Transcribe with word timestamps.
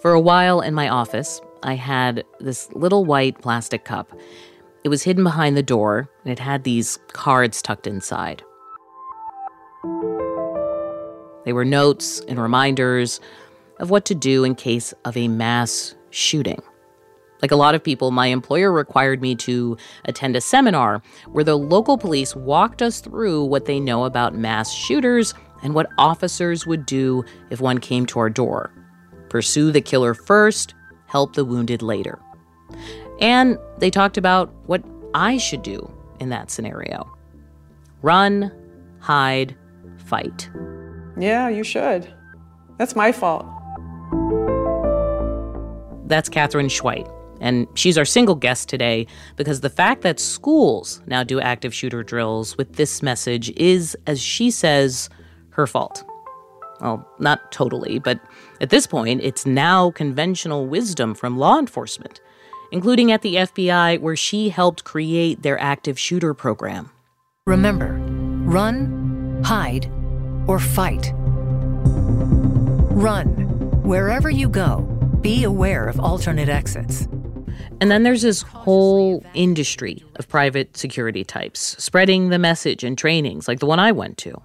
For 0.00 0.14
a 0.14 0.20
while 0.20 0.62
in 0.62 0.72
my 0.72 0.88
office, 0.88 1.42
I 1.62 1.74
had 1.74 2.24
this 2.38 2.72
little 2.72 3.04
white 3.04 3.38
plastic 3.42 3.84
cup. 3.84 4.10
It 4.82 4.88
was 4.88 5.02
hidden 5.02 5.24
behind 5.24 5.58
the 5.58 5.62
door, 5.62 6.08
and 6.24 6.32
it 6.32 6.38
had 6.38 6.64
these 6.64 6.98
cards 7.12 7.60
tucked 7.60 7.86
inside. 7.86 8.42
They 11.44 11.52
were 11.52 11.66
notes 11.66 12.20
and 12.28 12.40
reminders 12.40 13.20
of 13.78 13.90
what 13.90 14.06
to 14.06 14.14
do 14.14 14.42
in 14.42 14.54
case 14.54 14.94
of 15.04 15.18
a 15.18 15.28
mass 15.28 15.94
shooting. 16.08 16.62
Like 17.42 17.50
a 17.50 17.56
lot 17.56 17.74
of 17.74 17.84
people, 17.84 18.10
my 18.10 18.28
employer 18.28 18.72
required 18.72 19.20
me 19.20 19.34
to 19.36 19.76
attend 20.06 20.34
a 20.34 20.40
seminar 20.40 21.02
where 21.28 21.44
the 21.44 21.58
local 21.58 21.98
police 21.98 22.34
walked 22.34 22.80
us 22.80 23.00
through 23.00 23.44
what 23.44 23.66
they 23.66 23.78
know 23.78 24.04
about 24.04 24.34
mass 24.34 24.72
shooters 24.72 25.34
and 25.62 25.74
what 25.74 25.90
officers 25.98 26.66
would 26.66 26.86
do 26.86 27.22
if 27.50 27.60
one 27.60 27.78
came 27.78 28.06
to 28.06 28.18
our 28.18 28.30
door. 28.30 28.72
Pursue 29.30 29.72
the 29.72 29.80
killer 29.80 30.12
first, 30.12 30.74
help 31.06 31.34
the 31.34 31.44
wounded 31.44 31.80
later. 31.80 32.18
And 33.20 33.58
they 33.78 33.88
talked 33.90 34.18
about 34.18 34.52
what 34.66 34.84
I 35.14 35.38
should 35.38 35.62
do 35.62 35.90
in 36.20 36.28
that 36.28 36.50
scenario 36.50 37.10
run, 38.02 38.50
hide, 38.98 39.56
fight. 39.98 40.50
Yeah, 41.18 41.48
you 41.48 41.62
should. 41.62 42.12
That's 42.78 42.96
my 42.96 43.12
fault. 43.12 43.46
That's 46.06 46.28
Katherine 46.28 46.68
Schweit. 46.68 47.10
And 47.40 47.66
she's 47.74 47.96
our 47.96 48.04
single 48.04 48.34
guest 48.34 48.68
today 48.68 49.06
because 49.36 49.60
the 49.60 49.70
fact 49.70 50.02
that 50.02 50.18
schools 50.18 51.02
now 51.06 51.22
do 51.22 51.40
active 51.40 51.74
shooter 51.74 52.02
drills 52.02 52.56
with 52.56 52.74
this 52.74 53.02
message 53.02 53.50
is, 53.50 53.96
as 54.06 54.20
she 54.20 54.50
says, 54.50 55.08
her 55.50 55.66
fault. 55.66 56.04
Well, 56.80 57.06
not 57.18 57.52
totally, 57.52 57.98
but 57.98 58.20
at 58.60 58.70
this 58.70 58.86
point, 58.86 59.20
it's 59.22 59.44
now 59.44 59.90
conventional 59.90 60.66
wisdom 60.66 61.14
from 61.14 61.38
law 61.38 61.58
enforcement, 61.58 62.20
including 62.72 63.12
at 63.12 63.22
the 63.22 63.34
FBI, 63.36 64.00
where 64.00 64.16
she 64.16 64.48
helped 64.48 64.84
create 64.84 65.42
their 65.42 65.58
active 65.58 65.98
shooter 65.98 66.34
program. 66.34 66.90
Remember 67.46 67.98
run, 68.44 69.42
hide, 69.44 69.90
or 70.46 70.58
fight. 70.58 71.12
Run. 72.92 73.26
Wherever 73.82 74.28
you 74.28 74.48
go, 74.48 74.80
be 75.20 75.44
aware 75.44 75.86
of 75.86 76.00
alternate 76.00 76.48
exits. 76.48 77.06
And 77.80 77.90
then 77.90 78.02
there's 78.02 78.22
this 78.22 78.42
whole 78.42 79.24
industry 79.34 80.04
of 80.16 80.28
private 80.28 80.76
security 80.76 81.24
types 81.24 81.76
spreading 81.82 82.28
the 82.28 82.38
message 82.38 82.84
in 82.84 82.96
trainings 82.96 83.48
like 83.48 83.60
the 83.60 83.66
one 83.66 83.78
I 83.78 83.92
went 83.92 84.18
to, 84.18 84.42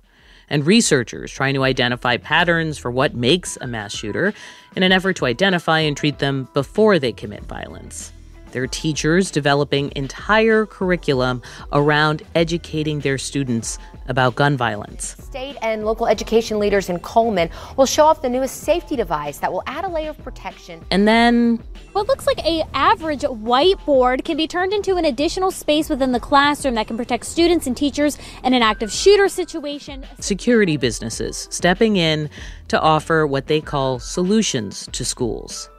and 0.49 0.65
researchers 0.65 1.31
trying 1.31 1.53
to 1.53 1.63
identify 1.63 2.17
patterns 2.17 2.77
for 2.77 2.91
what 2.91 3.13
makes 3.13 3.57
a 3.61 3.67
mass 3.67 3.93
shooter 3.93 4.33
in 4.75 4.83
an 4.83 4.91
effort 4.91 5.15
to 5.17 5.25
identify 5.25 5.79
and 5.79 5.95
treat 5.95 6.19
them 6.19 6.47
before 6.53 6.99
they 6.99 7.11
commit 7.11 7.43
violence. 7.43 8.11
There 8.55 8.63
are 8.63 8.67
teachers 8.67 9.31
developing 9.31 9.91
entire 9.97 10.65
curriculum 10.65 11.41
around 11.73 12.23
educating 12.35 13.01
their 13.01 13.17
students 13.17 13.77
about 14.07 14.35
gun 14.35 14.55
violence. 14.55 15.17
State 15.19 15.57
and 15.61 15.83
local 15.83 16.07
education 16.07 16.57
leaders 16.57 16.87
in 16.87 16.99
Coleman 16.99 17.49
will 17.75 17.85
show 17.85 18.05
off 18.05 18.21
the 18.21 18.29
newest 18.29 18.61
safety 18.61 18.95
device 18.95 19.39
that 19.39 19.51
will 19.51 19.61
add 19.67 19.83
a 19.83 19.89
layer 19.89 20.11
of 20.11 20.17
protection. 20.19 20.85
And 20.89 21.05
then 21.05 21.61
what 21.91 22.07
looks 22.07 22.25
like 22.25 22.39
a 22.45 22.63
average 22.73 23.23
whiteboard 23.23 24.23
can 24.23 24.37
be 24.37 24.47
turned 24.47 24.71
into 24.71 24.95
an 24.95 25.03
additional 25.03 25.51
space 25.51 25.89
within 25.89 26.13
the 26.13 26.21
classroom 26.21 26.75
that 26.75 26.87
can 26.87 26.95
protect 26.95 27.25
students 27.25 27.67
and 27.67 27.75
teachers 27.75 28.17
in 28.45 28.53
an 28.53 28.61
active 28.61 28.89
shooter 28.89 29.27
situation. 29.27 30.05
Security 30.21 30.77
businesses 30.77 31.49
stepping 31.51 31.97
in 31.97 32.29
to 32.69 32.79
offer 32.79 33.27
what 33.27 33.47
they 33.47 33.59
call 33.59 33.99
solutions 33.99 34.87
to 34.93 35.03
schools 35.03 35.69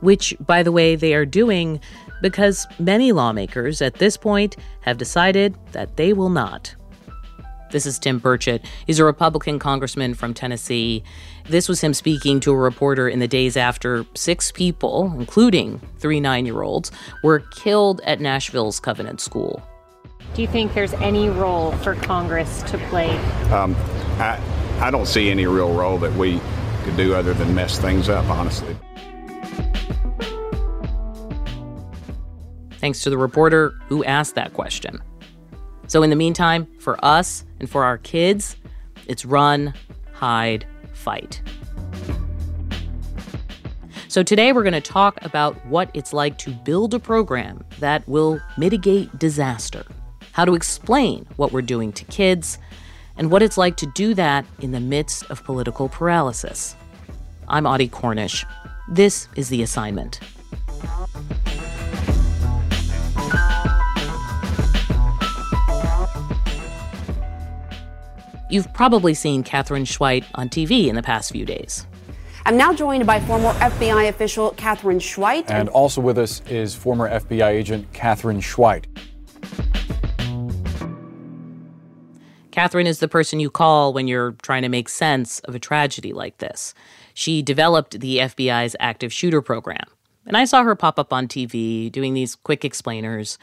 which, 0.00 0.34
by 0.40 0.62
the 0.62 0.72
way, 0.72 0.96
they 0.96 1.14
are 1.14 1.26
doing 1.26 1.80
because 2.22 2.66
many 2.78 3.12
lawmakers 3.12 3.80
at 3.80 3.94
this 3.94 4.16
point 4.16 4.56
have 4.82 4.98
decided 4.98 5.56
that 5.72 5.96
they 5.96 6.12
will 6.12 6.30
not. 6.30 6.74
This 7.70 7.86
is 7.86 7.98
Tim 7.98 8.20
Burchett. 8.20 8.64
He's 8.86 8.98
a 8.98 9.04
Republican 9.04 9.58
congressman 9.58 10.14
from 10.14 10.34
Tennessee. 10.34 11.04
This 11.48 11.68
was 11.68 11.80
him 11.80 11.94
speaking 11.94 12.40
to 12.40 12.50
a 12.50 12.56
reporter 12.56 13.08
in 13.08 13.20
the 13.20 13.28
days 13.28 13.56
after 13.56 14.04
six 14.14 14.50
people, 14.50 15.12
including 15.16 15.80
three 15.98 16.20
nine 16.20 16.46
year 16.46 16.62
olds, 16.62 16.90
were 17.22 17.40
killed 17.40 18.00
at 18.04 18.20
Nashville's 18.20 18.80
Covenant 18.80 19.20
School. 19.20 19.62
Do 20.34 20.42
you 20.42 20.48
think 20.48 20.74
there's 20.74 20.94
any 20.94 21.28
role 21.28 21.72
for 21.78 21.94
Congress 21.96 22.62
to 22.64 22.78
play? 22.88 23.16
Um, 23.50 23.74
I, 24.18 24.40
I 24.80 24.90
don't 24.90 25.06
see 25.06 25.30
any 25.30 25.46
real 25.46 25.72
role 25.72 25.98
that 25.98 26.12
we 26.14 26.40
could 26.84 26.96
do 26.96 27.14
other 27.14 27.34
than 27.34 27.54
mess 27.54 27.78
things 27.78 28.08
up, 28.08 28.28
honestly. 28.28 28.76
Thanks 32.80 33.02
to 33.02 33.10
the 33.10 33.18
reporter 33.18 33.74
who 33.88 34.02
asked 34.04 34.34
that 34.34 34.54
question. 34.54 35.00
So, 35.86 36.02
in 36.02 36.10
the 36.10 36.16
meantime, 36.16 36.66
for 36.78 37.02
us 37.04 37.44
and 37.58 37.68
for 37.68 37.84
our 37.84 37.98
kids, 37.98 38.56
it's 39.06 39.24
run, 39.24 39.74
hide, 40.12 40.66
fight. 40.92 41.42
So, 44.08 44.22
today 44.22 44.52
we're 44.52 44.62
going 44.62 44.72
to 44.72 44.80
talk 44.80 45.22
about 45.24 45.54
what 45.66 45.90
it's 45.94 46.12
like 46.12 46.38
to 46.38 46.50
build 46.50 46.94
a 46.94 46.98
program 46.98 47.64
that 47.80 48.06
will 48.08 48.40
mitigate 48.56 49.18
disaster, 49.18 49.84
how 50.32 50.44
to 50.44 50.54
explain 50.54 51.26
what 51.36 51.52
we're 51.52 51.62
doing 51.62 51.92
to 51.92 52.04
kids, 52.04 52.58
and 53.16 53.30
what 53.30 53.42
it's 53.42 53.58
like 53.58 53.76
to 53.76 53.86
do 53.94 54.14
that 54.14 54.46
in 54.60 54.72
the 54.72 54.80
midst 54.80 55.30
of 55.30 55.44
political 55.44 55.88
paralysis. 55.88 56.74
I'm 57.48 57.66
Audie 57.66 57.88
Cornish. 57.88 58.46
This 58.88 59.28
is 59.36 59.48
The 59.48 59.62
Assignment. 59.62 60.20
You've 68.50 68.72
probably 68.74 69.14
seen 69.14 69.44
Katherine 69.44 69.84
Schweit 69.84 70.24
on 70.34 70.48
TV 70.48 70.88
in 70.88 70.96
the 70.96 71.02
past 71.02 71.30
few 71.30 71.44
days. 71.44 71.86
I'm 72.44 72.56
now 72.56 72.72
joined 72.72 73.06
by 73.06 73.20
former 73.20 73.52
FBI 73.52 74.08
official 74.08 74.50
Katherine 74.52 74.98
Schweit. 74.98 75.44
And 75.48 75.68
also 75.68 76.00
with 76.00 76.18
us 76.18 76.42
is 76.48 76.74
former 76.74 77.08
FBI 77.08 77.48
agent 77.48 77.92
Katherine 77.92 78.40
Schweit. 78.40 78.86
Katherine 82.50 82.88
is 82.88 82.98
the 82.98 83.06
person 83.06 83.38
you 83.38 83.50
call 83.50 83.92
when 83.92 84.08
you're 84.08 84.32
trying 84.42 84.62
to 84.62 84.68
make 84.68 84.88
sense 84.88 85.38
of 85.40 85.54
a 85.54 85.60
tragedy 85.60 86.12
like 86.12 86.38
this. 86.38 86.74
She 87.14 87.42
developed 87.42 88.00
the 88.00 88.18
FBI's 88.18 88.74
active 88.80 89.12
shooter 89.12 89.40
program. 89.40 89.84
And 90.26 90.36
I 90.36 90.44
saw 90.44 90.64
her 90.64 90.74
pop 90.74 90.98
up 90.98 91.12
on 91.12 91.28
TV 91.28 91.90
doing 91.90 92.14
these 92.14 92.34
quick 92.34 92.64
explainers. 92.64 93.38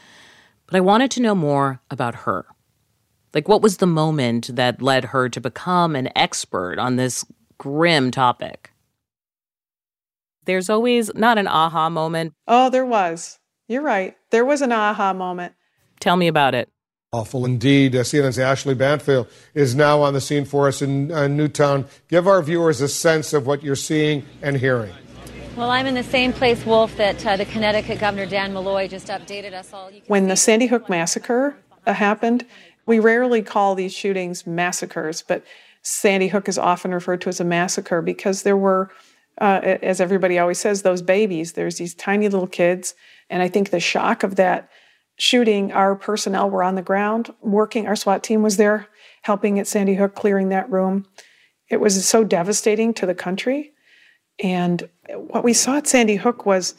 But 0.66 0.76
I 0.76 0.80
wanted 0.80 1.10
to 1.12 1.22
know 1.22 1.34
more 1.34 1.80
about 1.90 2.14
her. 2.14 2.44
Like, 3.34 3.48
what 3.48 3.62
was 3.62 3.76
the 3.76 3.86
moment 3.86 4.54
that 4.54 4.82
led 4.82 5.06
her 5.06 5.28
to 5.28 5.40
become 5.40 5.94
an 5.94 6.08
expert 6.16 6.78
on 6.78 6.96
this 6.96 7.24
grim 7.58 8.10
topic? 8.10 8.72
There's 10.44 10.70
always 10.70 11.14
not 11.14 11.36
an 11.36 11.46
aha 11.46 11.90
moment. 11.90 12.32
Oh, 12.46 12.70
there 12.70 12.86
was. 12.86 13.38
You're 13.68 13.82
right. 13.82 14.16
There 14.30 14.46
was 14.46 14.62
an 14.62 14.72
aha 14.72 15.12
moment. 15.12 15.52
Tell 16.00 16.16
me 16.16 16.26
about 16.26 16.54
it. 16.54 16.70
Awful 17.12 17.44
indeed. 17.44 17.94
Uh, 17.94 18.00
CNN's 18.00 18.38
Ashley 18.38 18.74
Banfield 18.74 19.28
is 19.54 19.74
now 19.74 20.02
on 20.02 20.14
the 20.14 20.20
scene 20.20 20.44
for 20.44 20.68
us 20.68 20.80
in 20.82 21.10
uh, 21.12 21.26
Newtown. 21.26 21.86
Give 22.08 22.26
our 22.26 22.42
viewers 22.42 22.80
a 22.80 22.88
sense 22.88 23.32
of 23.32 23.46
what 23.46 23.62
you're 23.62 23.76
seeing 23.76 24.24
and 24.42 24.56
hearing. 24.56 24.92
Well, 25.56 25.70
I'm 25.70 25.86
in 25.86 25.94
the 25.94 26.02
same 26.02 26.32
place, 26.32 26.64
Wolf, 26.64 26.96
that 26.98 27.24
uh, 27.26 27.36
the 27.36 27.44
Connecticut 27.44 27.98
Governor 27.98 28.26
Dan 28.26 28.52
Malloy 28.52 28.88
just 28.88 29.08
updated 29.08 29.54
us 29.54 29.72
all. 29.72 29.90
When 30.06 30.28
the 30.28 30.36
Sandy 30.36 30.66
Hook 30.66 30.88
massacre 30.88 31.56
uh, 31.86 31.94
happened, 31.94 32.46
we 32.88 32.98
rarely 32.98 33.42
call 33.42 33.74
these 33.74 33.92
shootings 33.92 34.46
massacres, 34.46 35.22
but 35.22 35.44
Sandy 35.82 36.28
Hook 36.28 36.48
is 36.48 36.58
often 36.58 36.92
referred 36.92 37.20
to 37.20 37.28
as 37.28 37.38
a 37.38 37.44
massacre 37.44 38.00
because 38.00 38.42
there 38.42 38.56
were, 38.56 38.90
uh, 39.40 39.60
as 39.62 40.00
everybody 40.00 40.38
always 40.38 40.58
says, 40.58 40.80
those 40.80 41.02
babies. 41.02 41.52
There's 41.52 41.76
these 41.76 41.94
tiny 41.94 42.28
little 42.28 42.46
kids. 42.46 42.94
And 43.28 43.42
I 43.42 43.48
think 43.48 43.68
the 43.68 43.78
shock 43.78 44.22
of 44.22 44.36
that 44.36 44.70
shooting, 45.18 45.70
our 45.70 45.94
personnel 45.96 46.48
were 46.48 46.62
on 46.62 46.76
the 46.76 46.82
ground 46.82 47.32
working, 47.42 47.86
our 47.86 47.94
SWAT 47.94 48.22
team 48.22 48.42
was 48.42 48.56
there 48.56 48.88
helping 49.22 49.58
at 49.58 49.66
Sandy 49.66 49.96
Hook, 49.96 50.14
clearing 50.14 50.48
that 50.48 50.70
room. 50.70 51.04
It 51.68 51.80
was 51.80 52.06
so 52.06 52.24
devastating 52.24 52.94
to 52.94 53.04
the 53.04 53.14
country. 53.14 53.72
And 54.42 54.88
what 55.14 55.44
we 55.44 55.52
saw 55.52 55.76
at 55.76 55.86
Sandy 55.86 56.16
Hook 56.16 56.46
was 56.46 56.74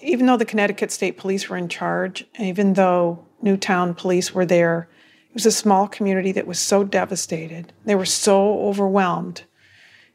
even 0.00 0.26
though 0.26 0.36
the 0.36 0.44
Connecticut 0.44 0.90
State 0.90 1.16
Police 1.16 1.48
were 1.48 1.56
in 1.56 1.68
charge, 1.68 2.26
even 2.40 2.72
though 2.72 3.24
Newtown 3.40 3.94
police 3.94 4.34
were 4.34 4.44
there, 4.44 4.88
it 5.32 5.36
was 5.36 5.46
a 5.46 5.50
small 5.50 5.88
community 5.88 6.30
that 6.32 6.46
was 6.46 6.58
so 6.58 6.84
devastated. 6.84 7.72
They 7.86 7.94
were 7.94 8.04
so 8.04 8.60
overwhelmed. 8.64 9.44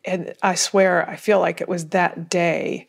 And 0.05 0.35
I 0.43 0.53
swear, 0.53 1.09
I 1.09 1.15
feel 1.15 1.39
like 1.39 1.59
it 1.59 1.67
was 1.67 1.87
that 1.87 2.29
day 2.29 2.87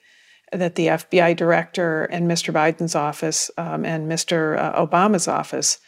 that 0.52 0.74
the 0.74 0.88
FBI 0.88 1.34
director 1.36 2.04
and 2.04 2.30
Mr. 2.30 2.52
Biden's 2.52 2.94
office 2.94 3.50
um, 3.56 3.86
and 3.86 4.12
Mr. 4.12 4.58
Uh, 4.58 4.86
Obama's 4.86 5.26
office 5.26 5.78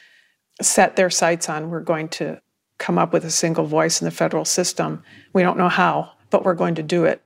set 0.63 0.97
their 0.97 1.11
sights 1.11 1.51
on 1.51 1.69
we're 1.69 1.81
going 1.81 2.09
to 2.09 2.41
come 2.79 2.97
up 2.97 3.13
with 3.13 3.27
a 3.27 3.31
single 3.31 3.67
voice 3.67 4.01
in 4.01 4.07
the 4.07 4.11
federal 4.11 4.47
system. 4.47 5.03
We 5.35 5.43
don't 5.43 5.59
know 5.59 5.69
how, 5.69 6.13
but 6.31 6.43
we're 6.43 6.55
going 6.55 6.75
to 6.77 6.83
do 6.83 7.05
it. 7.05 7.23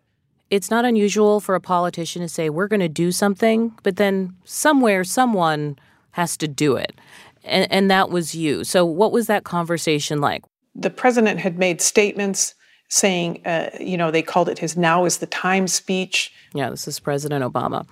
it's 0.50 0.72
not 0.72 0.84
unusual 0.84 1.38
for 1.38 1.54
a 1.54 1.60
politician 1.60 2.20
to 2.20 2.28
say, 2.28 2.50
we're 2.50 2.66
going 2.66 2.80
to 2.80 2.88
do 2.88 3.12
something, 3.12 3.78
but 3.84 3.94
then 3.94 4.34
somewhere, 4.42 5.04
someone 5.04 5.78
has 6.12 6.36
to 6.38 6.48
do 6.48 6.74
it. 6.74 6.98
And, 7.44 7.70
and 7.70 7.90
that 7.90 8.10
was 8.10 8.34
you. 8.34 8.64
So, 8.64 8.84
what 8.84 9.12
was 9.12 9.26
that 9.26 9.44
conversation 9.44 10.20
like? 10.20 10.42
The 10.74 10.90
president 10.90 11.40
had 11.40 11.58
made 11.58 11.80
statements 11.80 12.54
saying, 12.88 13.44
uh, 13.46 13.70
you 13.80 13.96
know, 13.96 14.10
they 14.10 14.22
called 14.22 14.48
it 14.48 14.58
his 14.58 14.76
now 14.76 15.04
is 15.04 15.18
the 15.18 15.26
time 15.26 15.68
speech. 15.68 16.32
Yeah, 16.52 16.70
this 16.70 16.88
is 16.88 17.00
President 17.00 17.44
Obama. 17.44 17.86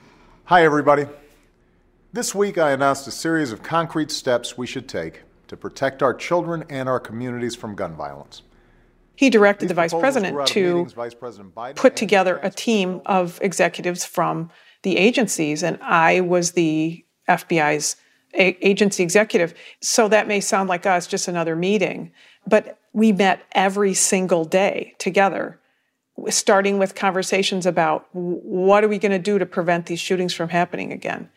Hi, 0.45 0.65
everybody. 0.65 1.07
This 2.13 2.35
week, 2.35 2.59
I 2.59 2.73
announced 2.73 3.07
a 3.07 3.11
series 3.11 3.53
of 3.53 3.63
concrete 3.63 4.11
steps 4.11 4.59
we 4.59 4.67
should 4.67 4.89
take 4.89 5.23
to 5.49 5.57
protect 5.57 6.03
our 6.03 6.15
children 6.15 6.65
and 6.69 6.89
our 6.89 7.01
communities 7.01 7.55
from 7.55 7.75
gun 7.75 7.95
violence. 7.95 8.43
He 9.15 9.31
directed 9.31 9.69
the 9.69 9.75
vice 9.75 9.93
president 9.93 10.47
to 10.49 10.87
vice 10.87 11.15
president 11.15 11.55
put 11.77 11.97
together 11.97 12.41
a 12.43 12.51
team 12.51 13.01
of 13.07 13.39
executives 13.43 14.05
from 14.05 14.51
the 14.83 14.97
agencies, 14.97 15.63
and 15.63 15.79
I 15.83 16.21
was 16.21 16.53
the 16.53 17.05
FBI's 17.29 17.95
a- 17.95 18.02
agency 18.35 19.03
executive. 19.03 19.55
So 19.81 20.09
that 20.09 20.27
may 20.27 20.41
sound 20.41 20.69
like 20.69 20.87
us, 20.87 21.07
just 21.07 21.29
another 21.29 21.57
meeting, 21.57 22.13
but 22.47 22.79
we 22.93 23.13
met 23.13 23.43
every 23.53 23.95
single 23.95 24.45
day 24.45 24.95
together, 24.99 25.59
starting 26.29 26.79
with 26.79 26.95
conversations 26.95 27.67
about 27.67 28.07
what 28.13 28.85
are 28.85 28.89
we 28.89 28.99
going 28.99 29.13
to 29.13 29.19
do 29.19 29.39
to 29.39 29.47
prevent 29.47 29.87
these 29.87 30.01
shootings 30.01 30.35
from 30.35 30.49
happening 30.49 30.93
again. 30.93 31.29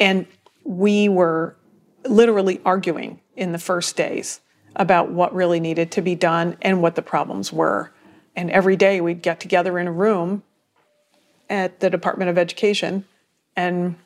And 0.00 0.26
we 0.64 1.08
were 1.08 1.56
literally 2.04 2.60
arguing 2.64 3.20
in 3.36 3.52
the 3.52 3.58
first 3.58 3.96
days 3.96 4.40
about 4.76 5.10
what 5.10 5.34
really 5.34 5.60
needed 5.60 5.90
to 5.92 6.02
be 6.02 6.14
done 6.14 6.56
and 6.62 6.82
what 6.82 6.94
the 6.94 7.02
problems 7.02 7.52
were. 7.52 7.92
And 8.36 8.50
every 8.50 8.76
day 8.76 9.00
we'd 9.00 9.22
get 9.22 9.40
together 9.40 9.78
in 9.78 9.86
a 9.86 9.92
room 9.92 10.42
at 11.50 11.80
the 11.80 11.90
Department 11.90 12.30
of 12.30 12.38
Education 12.38 13.04
and 13.56 13.96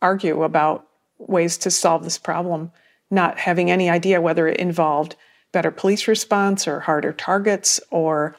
argue 0.00 0.42
about 0.42 0.86
ways 1.28 1.58
to 1.58 1.70
solve 1.70 2.04
this 2.04 2.18
problem, 2.18 2.72
not 3.10 3.38
having 3.38 3.70
any 3.70 3.88
idea 3.90 4.20
whether 4.20 4.46
it 4.48 4.58
involved 4.58 5.16
better 5.52 5.70
police 5.70 6.08
response 6.08 6.66
or 6.66 6.80
harder 6.80 7.12
targets 7.12 7.80
or 7.90 8.36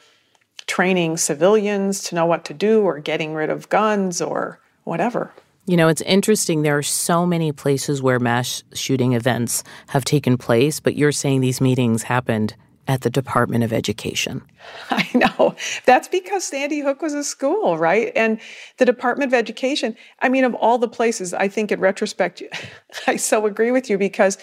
training 0.66 1.16
civilians 1.16 2.02
to 2.02 2.14
know 2.14 2.26
what 2.26 2.44
to 2.44 2.54
do 2.54 2.82
or 2.82 2.98
getting 2.98 3.34
rid 3.34 3.50
of 3.50 3.68
guns 3.68 4.20
or 4.20 4.60
whatever. 4.84 5.32
You 5.66 5.76
know, 5.76 5.88
it's 5.88 6.02
interesting. 6.02 6.62
There 6.62 6.76
are 6.76 6.82
so 6.82 7.24
many 7.24 7.52
places 7.52 8.02
where 8.02 8.18
mass 8.18 8.62
shooting 8.74 9.14
events 9.14 9.64
have 9.88 10.04
taken 10.04 10.36
place, 10.36 10.80
but 10.80 10.96
you're 10.96 11.12
saying 11.12 11.40
these 11.40 11.60
meetings 11.60 12.02
happened 12.02 12.54
at 12.86 13.02
the 13.02 13.10
Department 13.10 13.64
of 13.64 13.72
Education. 13.72 14.42
I 14.90 15.08
know. 15.14 15.54
That's 15.86 16.08
because 16.08 16.44
Sandy 16.44 16.80
Hook 16.80 17.02
was 17.02 17.14
a 17.14 17.24
school, 17.24 17.78
right? 17.78 18.12
And 18.14 18.40
the 18.78 18.84
Department 18.84 19.30
of 19.30 19.34
Education, 19.34 19.96
I 20.20 20.28
mean, 20.28 20.44
of 20.44 20.54
all 20.54 20.78
the 20.78 20.88
places, 20.88 21.34
I 21.34 21.48
think 21.48 21.72
in 21.72 21.80
retrospect, 21.80 22.42
I 23.06 23.16
so 23.16 23.46
agree 23.46 23.70
with 23.70 23.88
you 23.88 23.98
because 23.98 24.38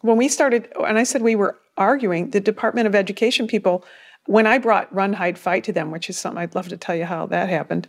when 0.00 0.16
we 0.16 0.28
started, 0.28 0.68
and 0.86 0.98
I 0.98 1.02
said 1.02 1.22
we 1.22 1.34
were 1.34 1.58
arguing, 1.76 2.30
the 2.30 2.40
Department 2.40 2.86
of 2.86 2.94
Education 2.94 3.46
people, 3.46 3.84
when 4.26 4.46
I 4.46 4.58
brought 4.58 4.94
Run, 4.94 5.14
Hide, 5.14 5.38
Fight 5.38 5.64
to 5.64 5.72
them, 5.72 5.90
which 5.90 6.10
is 6.10 6.18
something 6.18 6.42
I'd 6.42 6.54
love 6.54 6.68
to 6.68 6.76
tell 6.76 6.94
you 6.94 7.04
how 7.04 7.26
that 7.26 7.48
happened, 7.48 7.88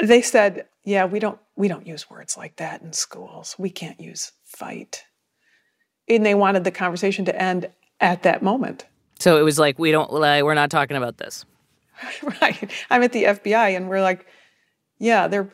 they 0.00 0.22
said, 0.22 0.66
yeah, 0.84 1.04
we 1.04 1.18
don't 1.18 1.38
we 1.56 1.68
don't 1.68 1.86
use 1.86 2.08
words 2.08 2.36
like 2.36 2.56
that 2.56 2.80
in 2.80 2.92
schools. 2.92 3.54
We 3.58 3.68
can't 3.68 4.00
use 4.00 4.32
fight. 4.44 5.04
And 6.08 6.24
they 6.24 6.34
wanted 6.34 6.64
the 6.64 6.70
conversation 6.70 7.26
to 7.26 7.42
end 7.42 7.68
at 8.00 8.22
that 8.22 8.42
moment. 8.42 8.86
So 9.20 9.38
it 9.38 9.42
was 9.42 9.58
like 9.58 9.78
we 9.78 9.92
don't 9.92 10.12
like, 10.12 10.42
we're 10.42 10.54
not 10.54 10.70
talking 10.70 10.96
about 10.96 11.18
this. 11.18 11.44
right. 12.42 12.70
I'm 12.90 13.02
at 13.02 13.12
the 13.12 13.24
FBI 13.24 13.76
and 13.76 13.88
we're 13.88 14.00
like, 14.00 14.26
yeah, 14.98 15.28
they're 15.28 15.50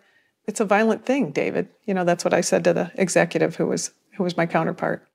it's 0.47 0.61
a 0.61 0.65
violent 0.65 1.05
thing, 1.05 1.33
David. 1.33 1.69
You 1.87 1.95
know, 1.95 2.05
that's 2.05 2.25
what 2.25 2.33
I 2.33 2.41
said 2.41 2.65
to 2.65 2.73
the 2.73 2.91
executive 2.95 3.57
who 3.57 3.67
was 3.67 3.91
who 4.17 4.23
was 4.23 4.37
my 4.37 4.47
counterpart. 4.47 5.07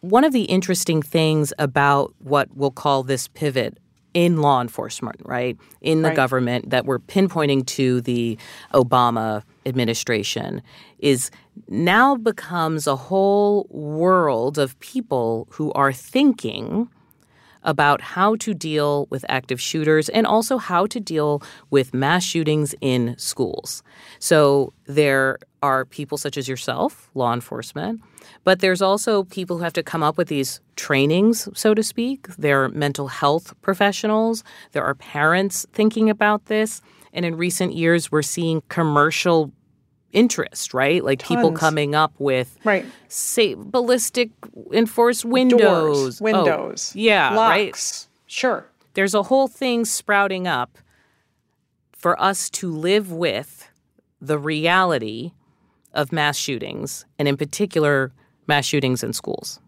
One 0.00 0.24
of 0.24 0.32
the 0.32 0.44
interesting 0.44 1.02
things 1.02 1.52
about 1.58 2.14
what 2.18 2.48
we'll 2.56 2.70
call 2.70 3.02
this 3.02 3.28
pivot 3.28 3.76
in 4.14 4.40
law 4.40 4.60
enforcement, 4.60 5.20
right? 5.24 5.56
In 5.82 6.02
the 6.02 6.08
right. 6.08 6.16
government 6.16 6.70
that 6.70 6.86
we're 6.86 6.98
pinpointing 6.98 7.66
to 7.66 8.00
the 8.00 8.38
Obama 8.72 9.42
administration 9.66 10.62
is 10.98 11.30
now 11.68 12.16
becomes 12.16 12.86
a 12.86 12.96
whole 12.96 13.66
world 13.70 14.58
of 14.58 14.78
people 14.80 15.46
who 15.50 15.70
are 15.72 15.92
thinking 15.92 16.88
about 17.62 18.00
how 18.00 18.36
to 18.36 18.54
deal 18.54 19.06
with 19.10 19.24
active 19.28 19.60
shooters 19.60 20.08
and 20.08 20.26
also 20.26 20.58
how 20.58 20.86
to 20.86 21.00
deal 21.00 21.42
with 21.70 21.92
mass 21.94 22.24
shootings 22.24 22.74
in 22.80 23.14
schools. 23.18 23.82
So 24.18 24.72
there 24.86 25.38
are 25.62 25.84
people 25.84 26.16
such 26.16 26.36
as 26.36 26.48
yourself, 26.48 27.10
law 27.14 27.32
enforcement, 27.34 28.00
but 28.44 28.60
there's 28.60 28.82
also 28.82 29.24
people 29.24 29.58
who 29.58 29.64
have 29.64 29.72
to 29.74 29.82
come 29.82 30.02
up 30.02 30.16
with 30.16 30.28
these 30.28 30.60
trainings, 30.76 31.48
so 31.54 31.74
to 31.74 31.82
speak. 31.82 32.28
There 32.36 32.64
are 32.64 32.68
mental 32.70 33.08
health 33.08 33.54
professionals, 33.60 34.42
there 34.72 34.84
are 34.84 34.94
parents 34.94 35.66
thinking 35.72 36.08
about 36.08 36.46
this. 36.46 36.80
And 37.12 37.24
in 37.24 37.36
recent 37.36 37.74
years, 37.74 38.12
we're 38.12 38.22
seeing 38.22 38.62
commercial 38.68 39.52
interest, 40.12 40.74
right? 40.74 41.04
Like 41.04 41.20
Tons. 41.20 41.28
people 41.28 41.52
coming 41.52 41.94
up 41.94 42.12
with 42.18 42.58
right. 42.64 42.84
say 43.08 43.54
ballistic 43.54 44.30
enforced 44.72 45.24
windows, 45.24 45.60
Doors, 45.60 46.20
windows, 46.20 46.92
oh, 46.94 46.98
yeah, 46.98 47.34
locks. 47.34 47.48
right. 47.48 48.06
Sure. 48.26 48.66
There's 48.94 49.14
a 49.14 49.24
whole 49.24 49.48
thing 49.48 49.84
sprouting 49.84 50.46
up 50.46 50.78
for 51.92 52.20
us 52.20 52.50
to 52.50 52.72
live 52.72 53.12
with 53.12 53.68
the 54.20 54.38
reality 54.38 55.32
of 55.92 56.12
mass 56.12 56.36
shootings, 56.36 57.04
and 57.18 57.26
in 57.26 57.36
particular, 57.36 58.12
mass 58.46 58.64
shootings 58.64 59.02
in 59.02 59.12
schools. 59.12 59.60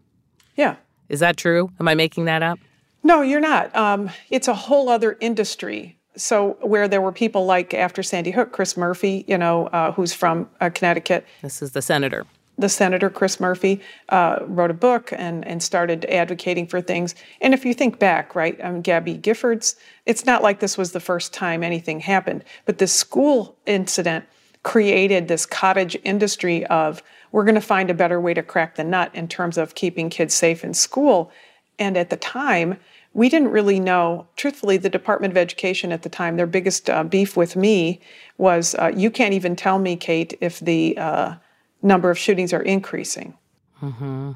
Yeah. 0.56 0.76
Is 1.08 1.20
that 1.20 1.36
true? 1.36 1.70
Am 1.80 1.88
I 1.88 1.94
making 1.94 2.26
that 2.26 2.42
up? 2.42 2.58
No, 3.02 3.22
you're 3.22 3.40
not. 3.40 3.74
Um, 3.74 4.10
it's 4.30 4.48
a 4.48 4.54
whole 4.54 4.88
other 4.88 5.16
industry 5.20 5.98
so 6.16 6.56
where 6.60 6.88
there 6.88 7.00
were 7.00 7.12
people 7.12 7.46
like 7.46 7.74
after 7.74 8.02
Sandy 8.02 8.30
Hook, 8.30 8.52
Chris 8.52 8.76
Murphy, 8.76 9.24
you 9.26 9.38
know, 9.38 9.66
uh, 9.68 9.92
who's 9.92 10.12
from 10.12 10.48
uh, 10.60 10.70
Connecticut. 10.70 11.26
This 11.42 11.62
is 11.62 11.72
the 11.72 11.82
senator. 11.82 12.26
The 12.58 12.68
senator 12.68 13.08
Chris 13.08 13.40
Murphy 13.40 13.80
uh, 14.10 14.40
wrote 14.42 14.70
a 14.70 14.74
book 14.74 15.12
and 15.16 15.46
and 15.46 15.62
started 15.62 16.04
advocating 16.06 16.66
for 16.66 16.80
things. 16.80 17.14
And 17.40 17.54
if 17.54 17.64
you 17.64 17.72
think 17.72 17.98
back, 17.98 18.34
right, 18.34 18.62
um, 18.62 18.82
Gabby 18.82 19.16
Giffords, 19.16 19.74
it's 20.04 20.26
not 20.26 20.42
like 20.42 20.60
this 20.60 20.76
was 20.76 20.92
the 20.92 21.00
first 21.00 21.32
time 21.32 21.62
anything 21.62 22.00
happened, 22.00 22.44
but 22.66 22.78
this 22.78 22.92
school 22.92 23.56
incident 23.66 24.26
created 24.62 25.28
this 25.28 25.46
cottage 25.46 25.96
industry 26.04 26.64
of 26.66 27.02
we're 27.32 27.44
going 27.44 27.54
to 27.54 27.60
find 27.60 27.90
a 27.90 27.94
better 27.94 28.20
way 28.20 28.34
to 28.34 28.42
crack 28.42 28.76
the 28.76 28.84
nut 28.84 29.10
in 29.14 29.26
terms 29.26 29.56
of 29.56 29.74
keeping 29.74 30.10
kids 30.10 30.34
safe 30.34 30.62
in 30.62 30.74
school. 30.74 31.32
And 31.78 31.96
at 31.96 32.10
the 32.10 32.16
time, 32.16 32.78
we 33.14 33.28
didn't 33.28 33.50
really 33.50 33.78
know. 33.78 34.26
Truthfully, 34.36 34.76
the 34.76 34.88
Department 34.88 35.32
of 35.32 35.36
Education 35.36 35.92
at 35.92 36.02
the 36.02 36.08
time, 36.08 36.36
their 36.36 36.46
biggest 36.46 36.88
uh, 36.88 37.04
beef 37.04 37.36
with 37.36 37.56
me 37.56 38.00
was 38.38 38.74
uh, 38.76 38.92
you 38.94 39.10
can't 39.10 39.34
even 39.34 39.56
tell 39.56 39.78
me, 39.78 39.96
Kate, 39.96 40.36
if 40.40 40.60
the 40.60 40.96
uh, 40.96 41.34
number 41.82 42.10
of 42.10 42.18
shootings 42.18 42.52
are 42.52 42.62
increasing. 42.62 43.34
Mm-hmm. 43.82 44.32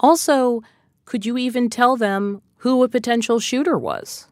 Also, 0.00 0.62
could 1.04 1.24
you 1.24 1.38
even 1.38 1.70
tell 1.70 1.96
them 1.96 2.42
who 2.58 2.82
a 2.82 2.88
potential 2.88 3.38
shooter 3.38 3.78
was? 3.78 4.26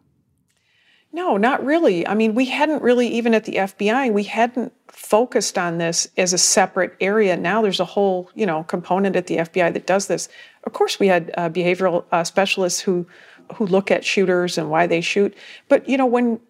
No, 1.15 1.37
not 1.37 1.65
really. 1.65 2.05
I 2.09 2.15
mean, 2.15 2.35
we 2.35 2.47
hadn't 2.47 2.83
really, 2.83 3.07
even 3.07 3.35
at 3.35 3.45
the 3.45 3.53
FBI, 3.53 4.13
we 4.13 4.25
hadn't 4.25 4.73
focused 4.89 5.57
on 5.57 5.79
this 5.79 6.09
as 6.17 6.33
a 6.33 6.39
separate 6.39 6.97
area. 7.01 7.37
Now 7.37 7.63
there's 7.63 7.79
a 7.79 7.85
whole, 7.85 8.29
you 8.35 8.45
know, 8.45 8.65
component 8.65 9.15
at 9.15 9.29
the 9.29 9.37
FBI 9.37 9.73
that 9.73 9.87
does 9.87 10.09
this. 10.09 10.29
Of 10.65 10.73
course, 10.73 10.99
we 10.99 11.07
had 11.07 11.33
uh, 11.37 11.51
behavioral 11.51 12.05
uh, 12.11 12.25
specialists 12.25 12.81
who 12.81 13.07
who 13.55 13.67
look 13.67 13.91
at 13.91 14.05
shooters 14.05 14.59
and 14.59 14.71
why 14.71 14.87
they 14.87 15.01
shoot. 15.01 15.35
But 15.69 15.89
you 15.89 15.97
know, 15.97 16.07
when 16.07 16.41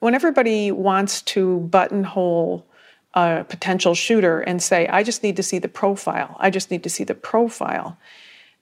when 0.00 0.14
everybody 0.14 0.70
wants 0.70 1.22
to 1.22 1.60
buttonhole 1.60 2.64
a 3.14 3.44
potential 3.48 3.94
shooter 3.94 4.40
and 4.40 4.62
say, 4.62 4.86
"I 4.88 5.02
just 5.02 5.22
need 5.22 5.36
to 5.36 5.42
see 5.42 5.58
the 5.58 5.68
profile. 5.68 6.36
I 6.38 6.50
just 6.50 6.70
need 6.70 6.82
to 6.84 6.90
see 6.90 7.04
the 7.04 7.14
profile." 7.14 7.98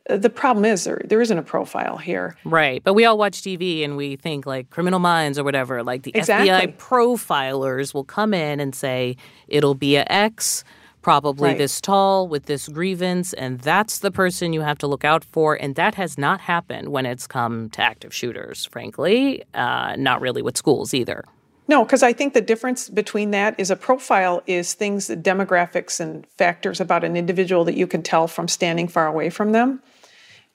The 0.09 0.31
problem 0.31 0.65
is 0.65 0.85
there 0.85 1.03
there 1.05 1.21
isn't 1.21 1.37
a 1.37 1.43
profile 1.43 1.99
here. 1.99 2.37
Right. 2.45 2.83
But 2.83 2.95
we 2.95 3.05
all 3.05 3.19
watch 3.19 3.43
TV 3.43 3.85
and 3.85 3.97
we 3.97 4.17
think 4.17 4.47
like 4.47 4.71
criminal 4.71 5.01
minds 5.01 5.39
or 5.39 5.45
whatever, 5.45 5.83
like 5.83 6.05
the 6.05 6.13
exactly. 6.15 6.49
FBI 6.49 6.77
profilers 6.77 7.93
will 7.93 8.05
come 8.05 8.33
in 8.33 8.61
and 8.61 8.75
say 8.75 9.17
it'll 9.49 9.75
be 9.75 9.97
a 9.97 10.05
X 10.09 10.63
probably 11.07 11.51
right. 11.51 11.59
this 11.59 11.81
tall 11.81 12.27
with 12.27 12.47
this 12.47 12.67
grievance, 12.67 13.33
and 13.35 13.61
that's 13.61 14.01
the 14.01 14.11
person 14.11 14.53
you 14.53 14.63
have 14.63 14.77
to 14.77 14.89
look 14.89 15.05
out 15.05 15.23
for. 15.23 15.55
And 15.55 15.77
that 15.77 15.95
has 15.95 16.19
not 16.19 16.41
happened 16.41 16.89
when 16.89 17.07
it's 17.07 17.29
come 17.29 17.71
to 17.71 17.81
active 17.81 18.13
shooters, 18.13 18.67
frankly, 18.67 19.45
uh, 19.55 19.95
not 19.97 20.21
really 20.21 20.43
with 20.43 20.57
schools 20.57 20.93
either. 20.93 21.23
No, 21.69 21.85
because 21.85 22.03
I 22.03 22.13
think 22.13 22.35
the 22.35 22.41
difference 22.41 22.89
between 22.89 23.31
that 23.31 23.55
is 23.57 23.71
a 23.71 23.77
profile 23.77 24.43
is 24.49 24.75
things, 24.75 25.09
demographics 25.09 26.01
and 26.01 26.27
factors 26.39 26.81
about 26.81 27.05
an 27.05 27.17
individual 27.17 27.63
that 27.67 27.77
you 27.77 27.87
can 27.87 28.03
tell 28.03 28.27
from 28.27 28.49
standing 28.49 28.89
far 28.89 29.07
away 29.07 29.31
from 29.31 29.53
them. 29.53 29.81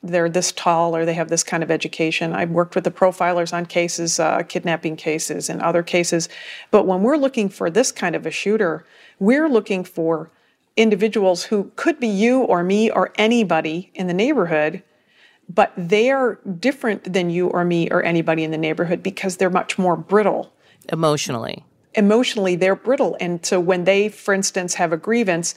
they're 0.03 0.27
this 0.27 0.51
tall 0.51 0.93
or 0.95 1.05
they 1.05 1.13
have 1.13 1.29
this 1.29 1.43
kind 1.43 1.63
of 1.63 1.71
education. 1.71 2.33
I've 2.33 2.49
worked 2.49 2.75
with 2.75 2.83
the 2.83 2.91
profilers 2.91 3.53
on 3.53 3.65
cases, 3.67 4.19
uh, 4.19 4.43
kidnapping 4.43 4.97
cases, 4.97 5.49
and 5.49 5.61
other 5.61 5.81
cases. 5.83 6.27
But 6.71 6.85
when 6.87 7.03
we're 7.03 7.15
looking 7.15 7.47
for 7.47 7.69
this 7.69 7.91
kind 7.93 8.15
of 8.17 8.25
a 8.25 8.31
shooter, 8.31 8.83
we're 9.17 9.47
looking 9.47 9.85
for 9.85 10.29
individuals 10.77 11.43
who 11.43 11.71
could 11.75 11.99
be 11.99 12.07
you 12.07 12.41
or 12.41 12.63
me 12.63 12.89
or 12.89 13.11
anybody 13.15 13.91
in 13.93 14.07
the 14.07 14.13
neighborhood, 14.13 14.83
but 15.49 15.73
they're 15.75 16.39
different 16.59 17.11
than 17.11 17.29
you 17.29 17.47
or 17.47 17.65
me 17.65 17.89
or 17.89 18.03
anybody 18.03 18.43
in 18.43 18.51
the 18.51 18.57
neighborhood 18.57 19.03
because 19.03 19.37
they're 19.37 19.49
much 19.49 19.77
more 19.77 19.97
brittle. 19.97 20.53
Emotionally. 20.89 21.65
Emotionally, 21.93 22.55
they're 22.55 22.75
brittle. 22.75 23.17
And 23.19 23.45
so 23.45 23.59
when 23.59 23.83
they, 23.83 24.07
for 24.07 24.33
instance, 24.33 24.75
have 24.75 24.93
a 24.93 24.97
grievance, 24.97 25.55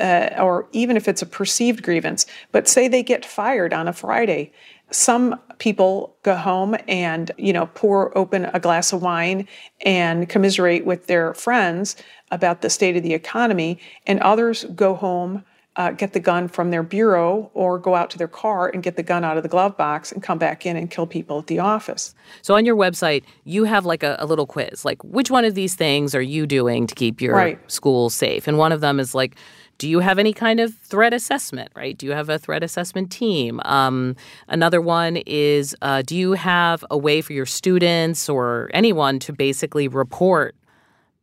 uh, 0.00 0.30
or 0.38 0.66
even 0.72 0.96
if 0.96 1.06
it's 1.06 1.20
a 1.20 1.26
perceived 1.26 1.82
grievance, 1.82 2.24
but 2.50 2.66
say 2.66 2.88
they 2.88 3.02
get 3.02 3.26
fired 3.26 3.74
on 3.74 3.86
a 3.86 3.92
Friday, 3.92 4.52
some 4.90 5.38
people 5.58 6.16
go 6.22 6.36
home 6.36 6.76
and 6.86 7.30
you 7.38 7.52
know 7.52 7.66
pour 7.74 8.16
open 8.16 8.44
a 8.46 8.60
glass 8.60 8.92
of 8.92 9.02
wine 9.02 9.46
and 9.84 10.28
commiserate 10.28 10.84
with 10.84 11.06
their 11.06 11.34
friends 11.34 11.96
about 12.30 12.60
the 12.60 12.70
state 12.70 12.96
of 12.96 13.02
the 13.02 13.14
economy 13.14 13.78
and 14.06 14.20
others 14.20 14.64
go 14.74 14.94
home 14.94 15.44
uh, 15.76 15.90
get 15.90 16.14
the 16.14 16.20
gun 16.20 16.48
from 16.48 16.70
their 16.70 16.82
bureau 16.82 17.50
or 17.54 17.78
go 17.78 17.94
out 17.94 18.10
to 18.10 18.18
their 18.18 18.28
car 18.28 18.68
and 18.68 18.82
get 18.82 18.96
the 18.96 19.02
gun 19.02 19.22
out 19.22 19.36
of 19.36 19.42
the 19.42 19.48
glove 19.48 19.76
box 19.76 20.10
and 20.10 20.22
come 20.22 20.38
back 20.38 20.64
in 20.64 20.76
and 20.76 20.90
kill 20.90 21.06
people 21.06 21.38
at 21.38 21.46
the 21.48 21.58
office. 21.58 22.14
So 22.40 22.54
on 22.54 22.64
your 22.64 22.76
website, 22.76 23.24
you 23.44 23.64
have 23.64 23.84
like 23.84 24.02
a, 24.02 24.16
a 24.18 24.24
little 24.24 24.46
quiz, 24.46 24.84
like 24.84 25.02
which 25.04 25.30
one 25.30 25.44
of 25.44 25.54
these 25.54 25.74
things 25.74 26.14
are 26.14 26.22
you 26.22 26.46
doing 26.46 26.86
to 26.86 26.94
keep 26.94 27.20
your 27.20 27.34
right. 27.34 27.70
school 27.70 28.08
safe? 28.08 28.48
And 28.48 28.56
one 28.56 28.72
of 28.72 28.80
them 28.80 28.98
is 28.98 29.14
like, 29.14 29.36
do 29.78 29.88
you 29.88 30.00
have 30.00 30.18
any 30.18 30.32
kind 30.32 30.60
of 30.60 30.74
threat 30.74 31.12
assessment, 31.12 31.70
right? 31.74 31.96
Do 31.96 32.06
you 32.06 32.12
have 32.12 32.28
a 32.28 32.38
threat 32.38 32.62
assessment 32.62 33.10
team? 33.10 33.60
Um, 33.64 34.16
another 34.48 34.80
one 34.80 35.18
is, 35.26 35.76
uh, 35.82 36.02
do 36.02 36.16
you 36.16 36.32
have 36.32 36.84
a 36.90 36.96
way 36.96 37.20
for 37.20 37.32
your 37.32 37.46
students 37.46 38.28
or 38.28 38.70
anyone 38.72 39.18
to 39.20 39.32
basically 39.32 39.88
report 39.88 40.54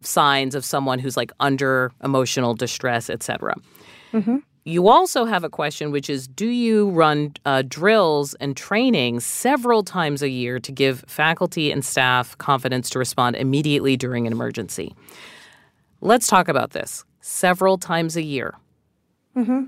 signs 0.02 0.54
of 0.54 0.66
someone 0.66 1.00
who's 1.00 1.18
like 1.18 1.32
under 1.40 1.92
emotional 2.04 2.54
distress, 2.54 3.10
et 3.10 3.24
cetera? 3.24 3.56
Mm-hmm. 4.12 4.38
You 4.66 4.88
also 4.88 5.26
have 5.26 5.44
a 5.44 5.50
question, 5.50 5.92
which 5.92 6.10
is 6.10 6.28
Do 6.28 6.48
you 6.48 6.90
run 6.92 7.34
uh, 7.46 7.64
drills 7.68 8.34
and 8.36 8.56
training 8.56 9.20
several 9.20 9.84
times 9.84 10.22
a 10.22 10.30
year 10.30 10.60
to 10.60 10.72
give 10.72 11.04
faculty 11.08 11.70
and 11.72 11.84
staff 11.84 12.38
confidence 12.38 12.90
to 12.92 13.00
respond 13.00 13.36
immediately 13.36 13.98
during 13.98 14.26
an 14.26 14.32
emergency? 14.32 14.96
Let's 16.00 16.28
talk 16.28 16.48
about 16.48 16.72
this. 16.72 17.04
Several 17.25 17.77
times 17.77 18.18
a 18.18 18.22
year. 18.22 18.56
Mm-hmm. 19.38 19.63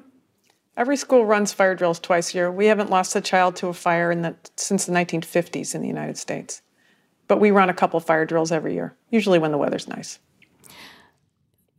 Every 0.75 0.97
school 0.97 1.25
runs 1.25 1.53
fire 1.53 1.73
drills 1.73 2.01
twice 2.01 2.33
a 2.33 2.37
year. 2.37 2.51
We 2.51 2.65
haven't 2.65 2.89
lost 2.89 3.15
a 3.15 3.21
child 3.21 3.55
to 3.57 3.67
a 3.67 3.73
fire 3.73 4.11
in 4.11 4.23
the, 4.23 4.35
since 4.57 4.85
the 4.85 4.91
1950s 4.91 5.73
in 5.73 5.81
the 5.81 5.87
United 5.87 6.17
States. 6.17 6.61
But 7.29 7.39
we 7.39 7.51
run 7.51 7.69
a 7.69 7.73
couple 7.73 7.97
fire 8.01 8.25
drills 8.25 8.51
every 8.51 8.73
year, 8.73 8.93
usually 9.09 9.39
when 9.39 9.53
the 9.53 9.57
weather's 9.57 9.87
nice 9.87 10.19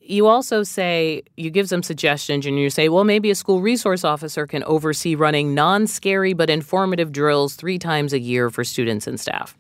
you 0.09 0.27
also 0.27 0.63
say 0.63 1.23
you 1.37 1.51
give 1.51 1.69
some 1.69 1.83
suggestions 1.83 2.47
and 2.47 2.59
you 2.59 2.71
say 2.71 2.89
well 2.89 3.05
maybe 3.05 3.31
a 3.31 3.35
school 3.35 3.61
resource 3.61 4.05
officer 4.05 4.47
can 4.47 4.63
oversee 4.65 5.15
running 5.15 5.55
non-scary 5.55 6.33
but 6.33 6.49
informative 6.49 7.13
drills 7.13 7.55
three 7.55 7.79
times 7.79 8.13
a 8.13 8.21
year 8.21 8.51
for 8.51 8.65
students 8.65 9.07
and 9.07 9.19
staff 9.19 9.57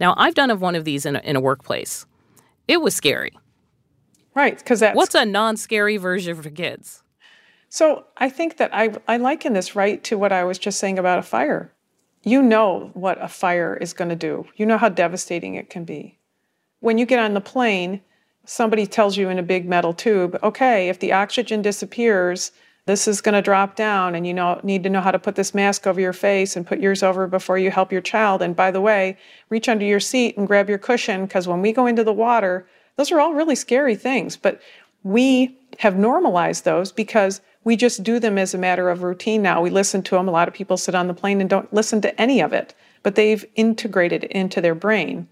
now 0.00 0.14
i've 0.16 0.34
done 0.34 0.50
of 0.50 0.60
one 0.60 0.74
of 0.74 0.84
these 0.84 1.06
in 1.06 1.16
a, 1.16 1.20
in 1.20 1.36
a 1.36 1.40
workplace 1.40 2.06
it 2.66 2.80
was 2.80 2.94
scary 2.94 3.32
right 4.38 4.58
because 4.58 4.80
that's 4.80 4.96
what's 4.96 5.14
a 5.14 5.26
non-scary 5.26 5.96
version 5.96 6.40
for 6.40 6.50
kids? 6.50 7.02
So 7.68 8.06
i 8.16 8.28
think 8.30 8.56
that 8.56 8.72
i, 8.72 8.94
I 9.06 9.18
liken 9.18 9.52
this 9.52 9.76
right 9.76 10.02
to 10.04 10.16
what 10.16 10.32
i 10.32 10.42
was 10.44 10.58
just 10.58 10.78
saying 10.78 10.98
about 10.98 11.18
a 11.18 11.22
fire. 11.22 11.72
You 12.22 12.42
know 12.42 12.90
what 12.94 13.22
a 13.22 13.28
fire 13.28 13.76
is 13.76 13.92
going 13.92 14.08
to 14.08 14.16
do. 14.16 14.46
You 14.56 14.66
know 14.66 14.78
how 14.78 14.88
devastating 14.88 15.54
it 15.54 15.70
can 15.70 15.84
be. 15.84 16.18
When 16.80 16.98
you 16.98 17.06
get 17.06 17.20
on 17.20 17.34
the 17.34 17.40
plane 17.40 18.00
somebody 18.48 18.86
tells 18.86 19.18
you 19.18 19.28
in 19.28 19.38
a 19.38 19.42
big 19.42 19.68
metal 19.68 19.92
tube, 19.92 20.38
okay, 20.42 20.88
if 20.88 20.98
the 20.98 21.12
oxygen 21.12 21.60
disappears, 21.60 22.50
this 22.86 23.06
is 23.06 23.20
going 23.20 23.34
to 23.34 23.42
drop 23.42 23.76
down 23.76 24.14
and 24.14 24.26
you 24.26 24.32
know 24.32 24.58
need 24.62 24.82
to 24.82 24.88
know 24.88 25.02
how 25.02 25.10
to 25.10 25.18
put 25.18 25.34
this 25.34 25.54
mask 25.54 25.86
over 25.86 26.00
your 26.00 26.14
face 26.14 26.56
and 26.56 26.66
put 26.66 26.80
yours 26.80 27.02
over 27.02 27.26
before 27.26 27.58
you 27.58 27.70
help 27.70 27.92
your 27.92 28.00
child. 28.00 28.40
And 28.40 28.56
by 28.56 28.70
the 28.70 28.80
way 28.80 29.18
reach 29.50 29.68
under 29.68 29.84
your 29.84 30.00
seat 30.00 30.38
and 30.38 30.46
grab 30.46 30.70
your 30.70 30.78
cushion 30.78 31.26
because 31.26 31.46
when 31.46 31.60
we 31.60 31.72
go 31.72 31.84
into 31.84 32.02
the 32.02 32.14
water 32.14 32.66
those 32.98 33.10
are 33.10 33.18
all 33.20 33.32
really 33.32 33.54
scary 33.54 33.96
things 33.96 34.36
but 34.36 34.60
we 35.02 35.56
have 35.78 35.96
normalized 35.96 36.66
those 36.66 36.92
because 36.92 37.40
we 37.64 37.76
just 37.76 38.02
do 38.02 38.18
them 38.18 38.36
as 38.36 38.52
a 38.52 38.58
matter 38.58 38.90
of 38.90 39.02
routine 39.02 39.40
now 39.40 39.62
we 39.62 39.70
listen 39.70 40.02
to 40.02 40.16
them 40.16 40.28
a 40.28 40.32
lot 40.32 40.48
of 40.48 40.52
people 40.52 40.76
sit 40.76 40.94
on 40.94 41.06
the 41.06 41.14
plane 41.14 41.40
and 41.40 41.48
don't 41.48 41.72
listen 41.72 42.02
to 42.02 42.20
any 42.20 42.40
of 42.40 42.52
it 42.52 42.74
but 43.02 43.14
they've 43.14 43.46
integrated 43.56 44.24
it 44.24 44.32
into 44.32 44.60
their 44.60 44.74
brain 44.74 45.26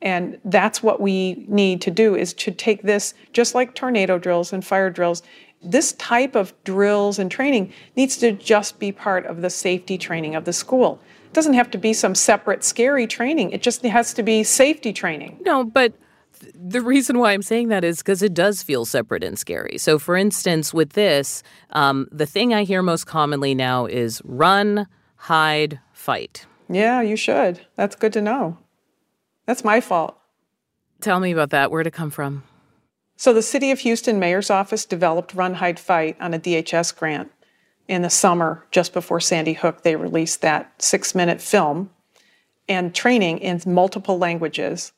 and 0.00 0.38
that's 0.44 0.82
what 0.82 1.00
we 1.00 1.44
need 1.48 1.80
to 1.82 1.90
do 1.90 2.14
is 2.14 2.32
to 2.34 2.50
take 2.50 2.82
this, 2.82 3.14
just 3.32 3.54
like 3.54 3.74
tornado 3.74 4.18
drills 4.18 4.52
and 4.52 4.64
fire 4.64 4.90
drills, 4.90 5.22
this 5.62 5.92
type 5.94 6.36
of 6.36 6.54
drills 6.62 7.18
and 7.18 7.30
training 7.30 7.72
needs 7.96 8.16
to 8.18 8.32
just 8.32 8.78
be 8.78 8.92
part 8.92 9.26
of 9.26 9.42
the 9.42 9.50
safety 9.50 9.98
training 9.98 10.36
of 10.36 10.44
the 10.44 10.52
school. 10.52 11.00
It 11.26 11.32
doesn't 11.32 11.54
have 11.54 11.70
to 11.72 11.78
be 11.78 11.92
some 11.92 12.14
separate 12.14 12.62
scary 12.62 13.08
training. 13.08 13.50
It 13.50 13.60
just 13.60 13.82
has 13.82 14.14
to 14.14 14.22
be 14.22 14.44
safety 14.44 14.92
training. 14.92 15.40
No, 15.44 15.64
but 15.64 15.92
the 16.54 16.80
reason 16.80 17.18
why 17.18 17.32
I'm 17.32 17.42
saying 17.42 17.68
that 17.68 17.84
is 17.84 17.98
because 17.98 18.22
it 18.22 18.34
does 18.34 18.62
feel 18.62 18.84
separate 18.84 19.24
and 19.24 19.38
scary. 19.38 19.78
So, 19.78 19.98
for 19.98 20.16
instance, 20.16 20.72
with 20.72 20.92
this, 20.92 21.42
um, 21.70 22.08
the 22.10 22.26
thing 22.26 22.54
I 22.54 22.64
hear 22.64 22.82
most 22.82 23.06
commonly 23.06 23.54
now 23.54 23.86
is 23.86 24.22
run, 24.24 24.86
hide, 25.16 25.80
fight. 25.92 26.46
Yeah, 26.68 27.00
you 27.00 27.16
should. 27.16 27.60
That's 27.76 27.96
good 27.96 28.12
to 28.14 28.20
know. 28.20 28.58
That's 29.46 29.64
my 29.64 29.80
fault. 29.80 30.18
Tell 31.00 31.20
me 31.20 31.32
about 31.32 31.50
that. 31.50 31.70
Where'd 31.70 31.86
it 31.86 31.92
come 31.92 32.10
from? 32.10 32.44
So, 33.16 33.32
the 33.32 33.42
City 33.42 33.70
of 33.70 33.80
Houston 33.80 34.18
Mayor's 34.18 34.50
Office 34.50 34.84
developed 34.84 35.34
Run, 35.34 35.54
Hide, 35.54 35.80
Fight 35.80 36.16
on 36.20 36.34
a 36.34 36.38
DHS 36.38 36.96
grant. 36.96 37.32
In 37.88 38.02
the 38.02 38.10
summer, 38.10 38.66
just 38.70 38.92
before 38.92 39.18
Sandy 39.18 39.54
Hook, 39.54 39.82
they 39.82 39.96
released 39.96 40.42
that 40.42 40.70
six 40.80 41.14
minute 41.14 41.40
film 41.40 41.90
and 42.68 42.94
training 42.94 43.38
in 43.38 43.60
multiple 43.66 44.18
languages 44.18 44.92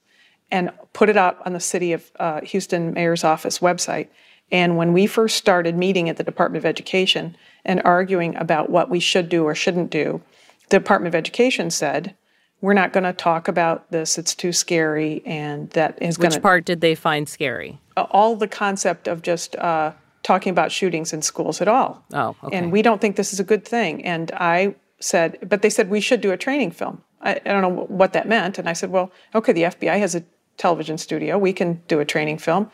and 0.50 0.70
put 0.92 1.08
it 1.08 1.16
up 1.16 1.40
on 1.46 1.52
the 1.52 1.60
City 1.60 1.92
of 1.92 2.10
uh, 2.18 2.40
Houston 2.42 2.92
Mayor's 2.92 3.24
Office 3.24 3.58
website. 3.60 4.08
And 4.52 4.76
when 4.76 4.92
we 4.92 5.06
first 5.06 5.36
started 5.36 5.76
meeting 5.76 6.08
at 6.08 6.16
the 6.16 6.24
Department 6.24 6.62
of 6.62 6.66
Education 6.66 7.36
and 7.64 7.80
arguing 7.84 8.34
about 8.36 8.68
what 8.68 8.90
we 8.90 8.98
should 8.98 9.28
do 9.28 9.44
or 9.44 9.54
shouldn't 9.54 9.90
do, 9.90 10.22
the 10.70 10.78
Department 10.78 11.08
of 11.08 11.18
Education 11.18 11.70
said, 11.70 12.14
we're 12.60 12.74
not 12.74 12.92
going 12.92 13.04
to 13.04 13.12
talk 13.12 13.48
about 13.48 13.90
this. 13.90 14.18
It's 14.18 14.34
too 14.34 14.52
scary, 14.52 15.22
and 15.24 15.70
that 15.70 16.00
is 16.02 16.16
going. 16.16 16.30
Which 16.30 16.42
part 16.42 16.64
did 16.66 16.80
they 16.80 16.94
find 16.94 17.28
scary? 17.28 17.78
All 17.96 18.36
the 18.36 18.48
concept 18.48 19.08
of 19.08 19.22
just 19.22 19.56
uh, 19.56 19.92
talking 20.22 20.50
about 20.50 20.70
shootings 20.70 21.12
in 21.12 21.22
schools 21.22 21.60
at 21.60 21.68
all. 21.68 22.04
Oh, 22.12 22.36
okay. 22.44 22.56
And 22.56 22.70
we 22.70 22.82
don't 22.82 23.00
think 23.00 23.16
this 23.16 23.32
is 23.32 23.40
a 23.40 23.44
good 23.44 23.64
thing. 23.64 24.04
And 24.04 24.30
I 24.32 24.74
said, 25.00 25.38
but 25.48 25.62
they 25.62 25.70
said 25.70 25.88
we 25.88 26.00
should 26.00 26.20
do 26.20 26.32
a 26.32 26.36
training 26.36 26.72
film. 26.72 27.02
I, 27.22 27.36
I 27.36 27.38
don't 27.50 27.62
know 27.62 27.86
what 27.86 28.12
that 28.12 28.28
meant. 28.28 28.58
And 28.58 28.68
I 28.68 28.74
said, 28.74 28.90
well, 28.90 29.10
okay, 29.34 29.52
the 29.52 29.62
FBI 29.62 29.98
has 29.98 30.14
a 30.14 30.22
television 30.60 30.98
studio. 30.98 31.38
We 31.38 31.52
can 31.52 31.82
do 31.88 31.98
a 31.98 32.04
training 32.04 32.38
film. 32.38 32.70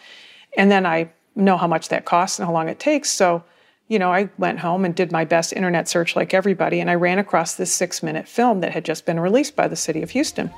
And 0.56 0.70
then 0.70 0.84
I 0.84 1.10
know 1.34 1.56
how 1.56 1.66
much 1.66 1.88
that 1.88 2.04
costs 2.04 2.38
and 2.38 2.46
how 2.46 2.52
long 2.52 2.68
it 2.68 2.78
takes. 2.78 3.10
So 3.10 3.44
you 3.88 4.00
know, 4.00 4.12
I 4.12 4.28
went 4.36 4.58
home 4.58 4.84
and 4.84 4.92
did 4.96 5.12
my 5.12 5.24
best 5.24 5.52
internet 5.52 5.88
search 5.88 6.16
like 6.16 6.34
everybody, 6.34 6.80
and 6.80 6.90
I 6.90 6.96
ran 6.96 7.20
across 7.20 7.54
this 7.54 7.72
six 7.72 8.02
minute 8.02 8.26
film 8.26 8.60
that 8.60 8.72
had 8.72 8.84
just 8.84 9.06
been 9.06 9.20
released 9.20 9.54
by 9.54 9.68
the 9.68 9.76
city 9.76 10.02
of 10.02 10.10
Houston. 10.10 10.50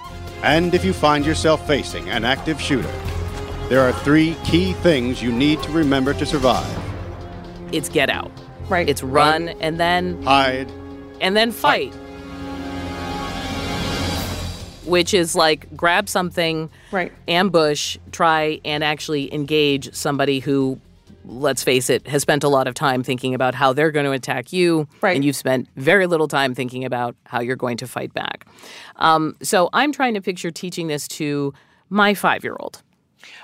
And 0.42 0.74
if 0.74 0.82
you 0.82 0.94
find 0.94 1.26
yourself 1.26 1.66
facing 1.66 2.08
an 2.08 2.24
active 2.24 2.58
shooter, 2.58 2.90
there 3.68 3.82
are 3.82 3.92
three 3.92 4.34
key 4.44 4.72
things 4.72 5.22
you 5.22 5.30
need 5.30 5.62
to 5.62 5.70
remember 5.72 6.14
to 6.14 6.24
survive 6.24 6.66
it's 7.72 7.88
get 7.88 8.08
out. 8.10 8.30
Right. 8.68 8.88
It's 8.88 9.02
run, 9.02 9.46
run 9.46 9.56
and 9.60 9.78
then 9.78 10.22
hide 10.22 10.70
and 11.20 11.36
then 11.36 11.52
fight. 11.52 11.92
fight. 11.92 12.07
Which 14.88 15.14
is 15.14 15.34
like 15.34 15.76
grab 15.76 16.08
something, 16.08 16.70
right. 16.90 17.12
ambush, 17.26 17.98
try 18.12 18.60
and 18.64 18.82
actually 18.82 19.32
engage 19.32 19.94
somebody 19.94 20.40
who 20.40 20.80
let's 21.28 21.62
face 21.62 21.90
it, 21.90 22.06
has 22.06 22.22
spent 22.22 22.42
a 22.42 22.48
lot 22.48 22.66
of 22.66 22.74
time 22.74 23.02
thinking 23.02 23.34
about 23.34 23.54
how 23.54 23.72
they're 23.72 23.90
going 23.90 24.06
to 24.06 24.12
attack 24.12 24.52
you. 24.52 24.88
Right. 25.00 25.14
And 25.14 25.24
you've 25.24 25.36
spent 25.36 25.68
very 25.76 26.06
little 26.06 26.26
time 26.26 26.54
thinking 26.54 26.84
about 26.84 27.14
how 27.26 27.40
you're 27.40 27.56
going 27.56 27.76
to 27.78 27.86
fight 27.86 28.14
back. 28.14 28.46
Um, 28.96 29.36
so 29.42 29.68
I'm 29.72 29.92
trying 29.92 30.14
to 30.14 30.22
picture 30.22 30.50
teaching 30.50 30.88
this 30.88 31.06
to 31.08 31.52
my 31.90 32.14
five 32.14 32.44
year 32.44 32.56
old. 32.58 32.82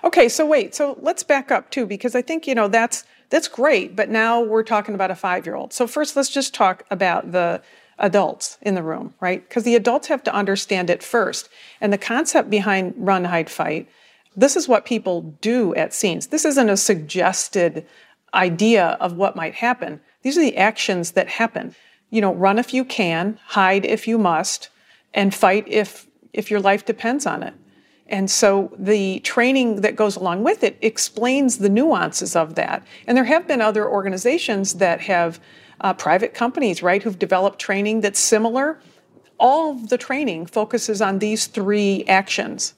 Okay, 0.02 0.28
so 0.28 0.46
wait, 0.46 0.74
so 0.74 0.96
let's 1.00 1.22
back 1.22 1.50
up 1.50 1.70
too, 1.70 1.86
because 1.86 2.14
I 2.14 2.22
think, 2.22 2.46
you 2.46 2.54
know, 2.54 2.68
that's 2.68 3.04
that's 3.30 3.48
great, 3.48 3.96
but 3.96 4.08
now 4.10 4.40
we're 4.40 4.62
talking 4.62 4.94
about 4.94 5.10
a 5.10 5.14
five 5.14 5.44
year 5.44 5.54
old. 5.54 5.72
So 5.72 5.86
first 5.86 6.14
let's 6.16 6.30
just 6.30 6.54
talk 6.54 6.84
about 6.90 7.32
the 7.32 7.60
adults 7.98 8.58
in 8.62 8.74
the 8.74 8.82
room, 8.82 9.14
right? 9.20 9.48
Because 9.48 9.62
the 9.64 9.76
adults 9.76 10.08
have 10.08 10.22
to 10.24 10.34
understand 10.34 10.90
it 10.90 11.02
first. 11.02 11.48
And 11.80 11.92
the 11.92 11.98
concept 11.98 12.50
behind 12.50 12.94
run, 12.96 13.24
hide, 13.24 13.50
fight 13.50 13.88
this 14.36 14.56
is 14.56 14.68
what 14.68 14.84
people 14.84 15.22
do 15.40 15.74
at 15.74 15.94
scenes. 15.94 16.28
This 16.28 16.44
isn't 16.44 16.68
a 16.68 16.76
suggested 16.76 17.86
idea 18.32 18.96
of 19.00 19.16
what 19.16 19.36
might 19.36 19.54
happen. 19.54 20.00
These 20.22 20.36
are 20.36 20.42
the 20.42 20.56
actions 20.56 21.12
that 21.12 21.28
happen. 21.28 21.74
you 22.10 22.20
know, 22.20 22.32
run 22.32 22.60
if 22.60 22.72
you 22.72 22.84
can, 22.84 23.40
hide 23.44 23.84
if 23.84 24.06
you 24.06 24.18
must, 24.18 24.68
and 25.12 25.34
fight 25.34 25.66
if 25.66 26.06
if 26.32 26.48
your 26.48 26.60
life 26.60 26.84
depends 26.84 27.26
on 27.26 27.42
it. 27.42 27.54
And 28.06 28.30
so 28.30 28.72
the 28.78 29.18
training 29.20 29.80
that 29.80 29.96
goes 29.96 30.14
along 30.14 30.44
with 30.44 30.62
it 30.62 30.76
explains 30.80 31.58
the 31.58 31.68
nuances 31.68 32.36
of 32.36 32.54
that. 32.54 32.86
And 33.06 33.16
there 33.16 33.24
have 33.24 33.48
been 33.48 33.60
other 33.60 33.88
organizations 33.88 34.74
that 34.74 35.00
have 35.00 35.40
uh, 35.84 35.92
private 35.92 36.32
companies, 36.32 36.82
right, 36.82 37.02
who've 37.02 37.18
developed 37.18 37.58
training 37.60 38.00
that's 38.00 38.18
similar. 38.18 38.80
All 39.38 39.74
the 39.74 39.98
training 39.98 40.46
focuses 40.46 41.02
on 41.02 41.18
these 41.18 41.46
three 41.46 42.04
actions. 42.08 42.74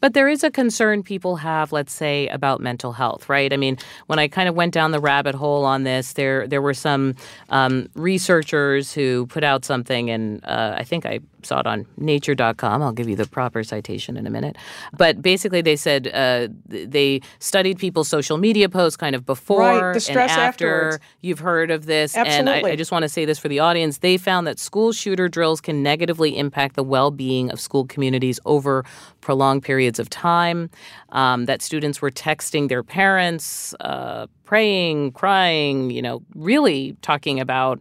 But 0.00 0.14
there 0.14 0.28
is 0.28 0.44
a 0.44 0.50
concern 0.50 1.02
people 1.02 1.36
have, 1.36 1.72
let's 1.72 1.92
say, 1.92 2.28
about 2.28 2.60
mental 2.60 2.92
health, 2.92 3.28
right? 3.28 3.52
I 3.52 3.56
mean, 3.56 3.78
when 4.06 4.18
I 4.18 4.28
kind 4.28 4.48
of 4.48 4.54
went 4.54 4.72
down 4.72 4.92
the 4.92 5.00
rabbit 5.00 5.34
hole 5.34 5.64
on 5.64 5.82
this, 5.84 6.12
there 6.12 6.46
there 6.46 6.62
were 6.62 6.74
some 6.74 7.14
um, 7.50 7.88
researchers 7.94 8.92
who 8.92 9.26
put 9.26 9.42
out 9.42 9.64
something, 9.64 10.10
and 10.10 10.44
uh, 10.44 10.74
I 10.76 10.84
think 10.84 11.04
I 11.04 11.20
saw 11.42 11.60
it 11.60 11.66
on 11.66 11.86
nature.com. 11.96 12.82
I'll 12.82 12.92
give 12.92 13.08
you 13.08 13.16
the 13.16 13.26
proper 13.26 13.62
citation 13.64 14.16
in 14.16 14.26
a 14.26 14.30
minute. 14.30 14.56
But 14.96 15.22
basically, 15.22 15.62
they 15.62 15.76
said 15.76 16.08
uh, 16.08 16.48
they 16.66 17.20
studied 17.38 17.78
people's 17.78 18.08
social 18.08 18.38
media 18.38 18.68
posts 18.68 18.96
kind 18.96 19.14
of 19.16 19.26
before 19.26 19.60
right, 19.60 19.94
the 19.94 20.00
stress 20.00 20.30
and 20.30 20.40
after 20.40 20.76
afterwards. 20.76 21.04
you've 21.22 21.38
heard 21.40 21.70
of 21.70 21.86
this. 21.86 22.16
Absolutely. 22.16 22.52
And 22.52 22.66
I, 22.66 22.70
I 22.70 22.76
just 22.76 22.92
want 22.92 23.02
to 23.02 23.08
say 23.08 23.24
this 23.24 23.38
for 23.38 23.48
the 23.48 23.58
audience. 23.58 23.98
They 23.98 24.16
found 24.16 24.46
that 24.46 24.58
school 24.58 24.92
shooter 24.92 25.28
drills 25.28 25.60
can 25.60 25.82
negatively 25.82 26.36
impact 26.36 26.76
the 26.76 26.84
well 26.84 27.10
being 27.10 27.50
of 27.50 27.60
school 27.60 27.84
communities 27.84 28.38
over 28.44 28.84
prolonged 29.20 29.62
periods 29.62 29.98
of 29.98 30.08
time, 30.08 30.70
um, 31.10 31.46
that 31.46 31.62
students 31.62 32.00
were 32.00 32.10
texting 32.10 32.68
their 32.68 32.82
parents, 32.82 33.74
uh, 33.80 34.26
praying, 34.44 35.12
crying, 35.12 35.90
you 35.90 36.00
know, 36.02 36.22
really 36.34 36.96
talking 37.02 37.40
about 37.40 37.80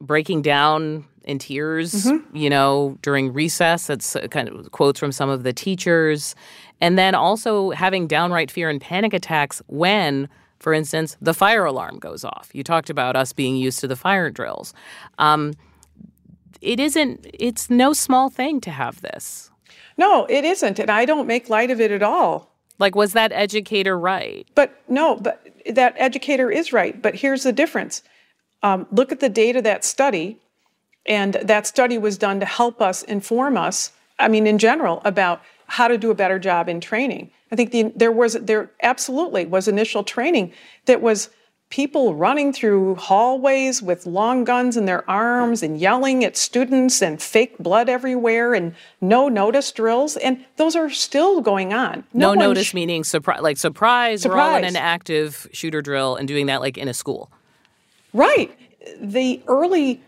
breaking 0.00 0.42
down 0.42 1.04
in 1.24 1.38
tears, 1.38 2.04
Mm-hmm. 2.04 2.36
you 2.36 2.50
know, 2.50 2.98
during 3.00 3.32
recess. 3.32 3.86
That's 3.86 4.14
uh, 4.16 4.26
kind 4.28 4.48
of 4.48 4.70
quotes 4.72 5.00
from 5.00 5.12
some 5.12 5.30
of 5.30 5.42
the 5.42 5.52
teachers. 5.52 6.34
And 6.80 6.98
then 6.98 7.14
also 7.14 7.70
having 7.70 8.06
downright 8.06 8.50
fear 8.50 8.68
and 8.68 8.80
panic 8.80 9.14
attacks 9.14 9.62
when, 9.68 10.28
for 10.58 10.74
instance, 10.74 11.16
the 11.22 11.32
fire 11.32 11.64
alarm 11.64 11.98
goes 11.98 12.24
off. 12.24 12.50
You 12.52 12.62
talked 12.62 12.90
about 12.90 13.16
us 13.16 13.32
being 13.32 13.56
used 13.56 13.80
to 13.80 13.88
the 13.88 13.96
fire 13.96 14.28
drills. 14.30 14.74
Um, 15.18 15.54
it 16.60 16.78
isn't, 16.80 17.26
it's 17.32 17.70
no 17.70 17.92
small 17.94 18.28
thing 18.28 18.60
to 18.62 18.70
have 18.70 19.00
this. 19.00 19.50
No, 19.96 20.26
it 20.28 20.44
isn't. 20.44 20.78
And 20.78 20.90
I 20.90 21.04
don't 21.04 21.26
make 21.26 21.48
light 21.48 21.70
of 21.70 21.80
it 21.80 21.90
at 21.90 22.02
all. 22.02 22.50
Like, 22.78 22.94
was 22.94 23.12
that 23.12 23.32
educator 23.32 23.98
right? 23.98 24.46
But 24.54 24.76
no, 24.88 25.16
but 25.16 25.46
that 25.70 25.94
educator 25.96 26.50
is 26.50 26.72
right. 26.72 27.00
But 27.00 27.14
here's 27.14 27.44
the 27.44 27.52
difference 27.52 28.02
um, 28.62 28.86
look 28.90 29.12
at 29.12 29.20
the 29.20 29.28
date 29.28 29.56
of 29.56 29.64
that 29.64 29.84
study, 29.84 30.38
and 31.06 31.34
that 31.34 31.66
study 31.66 31.98
was 31.98 32.16
done 32.16 32.40
to 32.40 32.46
help 32.46 32.80
us 32.80 33.02
inform 33.02 33.56
us, 33.56 33.92
I 34.18 34.28
mean, 34.28 34.46
in 34.46 34.58
general, 34.58 35.02
about 35.04 35.42
how 35.66 35.86
to 35.86 35.98
do 35.98 36.10
a 36.10 36.14
better 36.14 36.38
job 36.38 36.68
in 36.68 36.80
training. 36.80 37.30
I 37.52 37.56
think 37.56 37.70
the, 37.70 37.92
there 37.94 38.10
was, 38.10 38.34
there 38.34 38.70
absolutely 38.82 39.44
was 39.44 39.68
initial 39.68 40.02
training 40.02 40.52
that 40.86 41.00
was 41.00 41.30
people 41.74 42.14
running 42.14 42.52
through 42.52 42.94
hallways 42.94 43.82
with 43.82 44.06
long 44.06 44.44
guns 44.44 44.76
in 44.76 44.84
their 44.84 45.10
arms 45.10 45.60
and 45.60 45.76
yelling 45.76 46.22
at 46.22 46.36
students 46.36 47.02
and 47.02 47.20
fake 47.20 47.58
blood 47.58 47.88
everywhere 47.88 48.54
and 48.54 48.72
no 49.00 49.28
notice 49.28 49.72
drills. 49.72 50.16
And 50.18 50.44
those 50.54 50.76
are 50.76 50.88
still 50.88 51.40
going 51.40 51.72
on. 51.72 52.04
No, 52.12 52.28
one 52.28 52.38
notice 52.38 52.68
sh- 52.68 52.74
meaning 52.74 53.02
surprise, 53.02 53.40
like 53.40 53.56
surprise, 53.56 54.24
We're 54.24 54.38
all 54.38 54.54
in 54.54 54.62
an 54.62 54.76
active 54.76 55.48
shooter 55.52 55.82
drill 55.82 56.14
and 56.14 56.28
doing 56.28 56.46
that 56.46 56.60
like 56.60 56.78
in 56.78 56.86
a 56.86 56.94
school. 56.94 57.28
Right. 58.12 58.56
The 59.00 59.42
early 59.48 60.00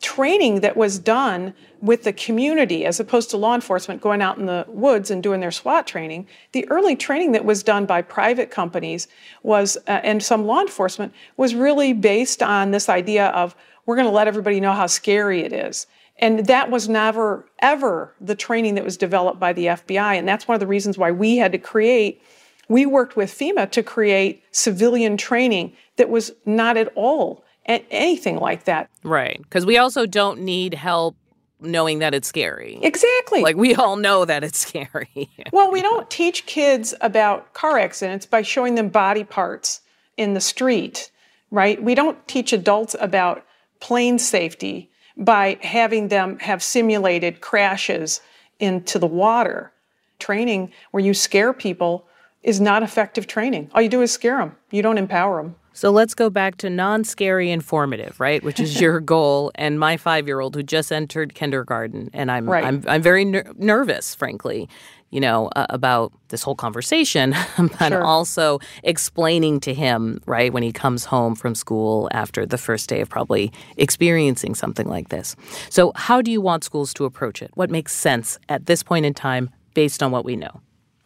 training 0.00 0.60
that 0.60 0.76
was 0.76 0.98
done 0.98 1.54
with 1.80 2.04
the 2.04 2.12
community 2.12 2.84
as 2.84 3.00
opposed 3.00 3.30
to 3.30 3.36
law 3.36 3.54
enforcement 3.54 4.00
going 4.00 4.22
out 4.22 4.38
in 4.38 4.46
the 4.46 4.64
woods 4.68 5.10
and 5.10 5.22
doing 5.22 5.40
their 5.40 5.50
SWAT 5.50 5.86
training, 5.86 6.26
the 6.52 6.68
early 6.70 6.96
training 6.96 7.32
that 7.32 7.44
was 7.44 7.62
done 7.62 7.86
by 7.86 8.02
private 8.02 8.50
companies 8.50 9.08
was, 9.42 9.76
uh, 9.86 10.00
and 10.02 10.22
some 10.22 10.46
law 10.46 10.60
enforcement, 10.60 11.12
was 11.36 11.54
really 11.54 11.92
based 11.92 12.42
on 12.42 12.70
this 12.70 12.88
idea 12.88 13.28
of 13.28 13.54
we're 13.86 13.96
going 13.96 14.08
to 14.08 14.12
let 14.12 14.28
everybody 14.28 14.60
know 14.60 14.72
how 14.72 14.86
scary 14.86 15.42
it 15.42 15.52
is. 15.52 15.86
And 16.18 16.46
that 16.46 16.70
was 16.70 16.88
never, 16.88 17.46
ever 17.60 18.14
the 18.20 18.34
training 18.34 18.74
that 18.74 18.84
was 18.84 18.96
developed 18.96 19.40
by 19.40 19.52
the 19.52 19.66
FBI. 19.66 20.18
And 20.18 20.28
that's 20.28 20.46
one 20.46 20.54
of 20.54 20.60
the 20.60 20.66
reasons 20.66 20.98
why 20.98 21.10
we 21.10 21.36
had 21.36 21.52
to 21.52 21.58
create 21.58 22.22
we 22.68 22.86
worked 22.86 23.16
with 23.16 23.36
FEMA 23.36 23.68
to 23.72 23.82
create 23.82 24.44
civilian 24.52 25.16
training 25.16 25.72
that 25.96 26.08
was 26.08 26.32
not 26.46 26.76
at 26.76 26.92
all 26.94 27.44
anything 27.66 28.38
like 28.38 28.64
that. 28.64 28.90
Right. 29.02 29.40
Because 29.42 29.64
we 29.66 29.78
also 29.78 30.06
don't 30.06 30.40
need 30.40 30.74
help 30.74 31.16
knowing 31.60 31.98
that 31.98 32.14
it's 32.14 32.28
scary. 32.28 32.78
Exactly. 32.82 33.42
Like 33.42 33.56
we 33.56 33.74
all 33.74 33.96
know 33.96 34.24
that 34.24 34.42
it's 34.44 34.58
scary. 34.66 35.28
well, 35.52 35.70
we 35.70 35.82
don't 35.82 36.08
teach 36.10 36.46
kids 36.46 36.94
about 37.00 37.52
car 37.52 37.78
accidents 37.78 38.26
by 38.26 38.42
showing 38.42 38.74
them 38.74 38.88
body 38.88 39.24
parts 39.24 39.82
in 40.16 40.34
the 40.34 40.40
street, 40.40 41.10
right? 41.50 41.82
We 41.82 41.94
don't 41.94 42.26
teach 42.28 42.52
adults 42.52 42.96
about 43.00 43.44
plane 43.80 44.18
safety 44.18 44.90
by 45.16 45.58
having 45.62 46.08
them 46.08 46.38
have 46.38 46.62
simulated 46.62 47.40
crashes 47.40 48.20
into 48.58 48.98
the 48.98 49.06
water. 49.06 49.72
Training 50.18 50.72
where 50.90 51.02
you 51.02 51.14
scare 51.14 51.52
people 51.52 52.06
is 52.42 52.60
not 52.60 52.82
effective 52.82 53.26
training. 53.26 53.70
All 53.74 53.82
you 53.82 53.88
do 53.88 54.02
is 54.02 54.12
scare 54.12 54.38
them, 54.38 54.56
you 54.70 54.82
don't 54.82 54.98
empower 54.98 55.42
them. 55.42 55.56
So 55.72 55.90
let's 55.90 56.14
go 56.14 56.30
back 56.30 56.56
to 56.58 56.70
non 56.70 57.04
scary 57.04 57.50
informative, 57.50 58.18
right? 58.20 58.42
Which 58.42 58.60
is 58.60 58.80
your 58.80 59.00
goal. 59.14 59.50
And 59.54 59.78
my 59.78 59.96
five 59.96 60.26
year 60.26 60.40
old 60.40 60.54
who 60.54 60.62
just 60.62 60.92
entered 60.92 61.34
kindergarten, 61.34 62.10
and 62.12 62.30
I'm 62.30 62.48
Right. 62.48 62.64
I'm 62.64 62.84
I'm 62.86 63.02
very 63.02 63.24
ner- 63.24 63.50
nervous, 63.56 64.14
frankly, 64.14 64.68
you 65.10 65.20
know, 65.20 65.48
uh, 65.56 65.66
about 65.70 66.12
this 66.28 66.42
whole 66.42 66.54
conversation, 66.54 67.34
but 67.78 67.88
Sure. 67.88 68.04
also 68.04 68.58
explaining 68.82 69.60
to 69.60 69.72
him, 69.74 70.20
right, 70.26 70.52
when 70.52 70.62
he 70.62 70.72
comes 70.72 71.04
home 71.04 71.34
from 71.34 71.54
school 71.54 72.08
after 72.12 72.44
the 72.46 72.58
first 72.58 72.88
day 72.88 73.00
of 73.00 73.08
probably 73.08 73.52
experiencing 73.76 74.54
something 74.54 74.88
like 74.88 75.08
this. 75.08 75.34
So, 75.68 75.92
how 75.94 76.20
do 76.22 76.30
you 76.30 76.40
want 76.40 76.62
schools 76.64 76.92
to 76.94 77.04
approach 77.04 77.42
it? 77.42 77.50
What 77.54 77.70
makes 77.70 77.94
sense 77.94 78.38
at 78.48 78.66
this 78.66 78.82
point 78.82 79.06
in 79.06 79.14
time 79.14 79.50
based 79.74 80.02
on 80.02 80.10
what 80.10 80.24
we 80.24 80.36
know? 80.36 80.60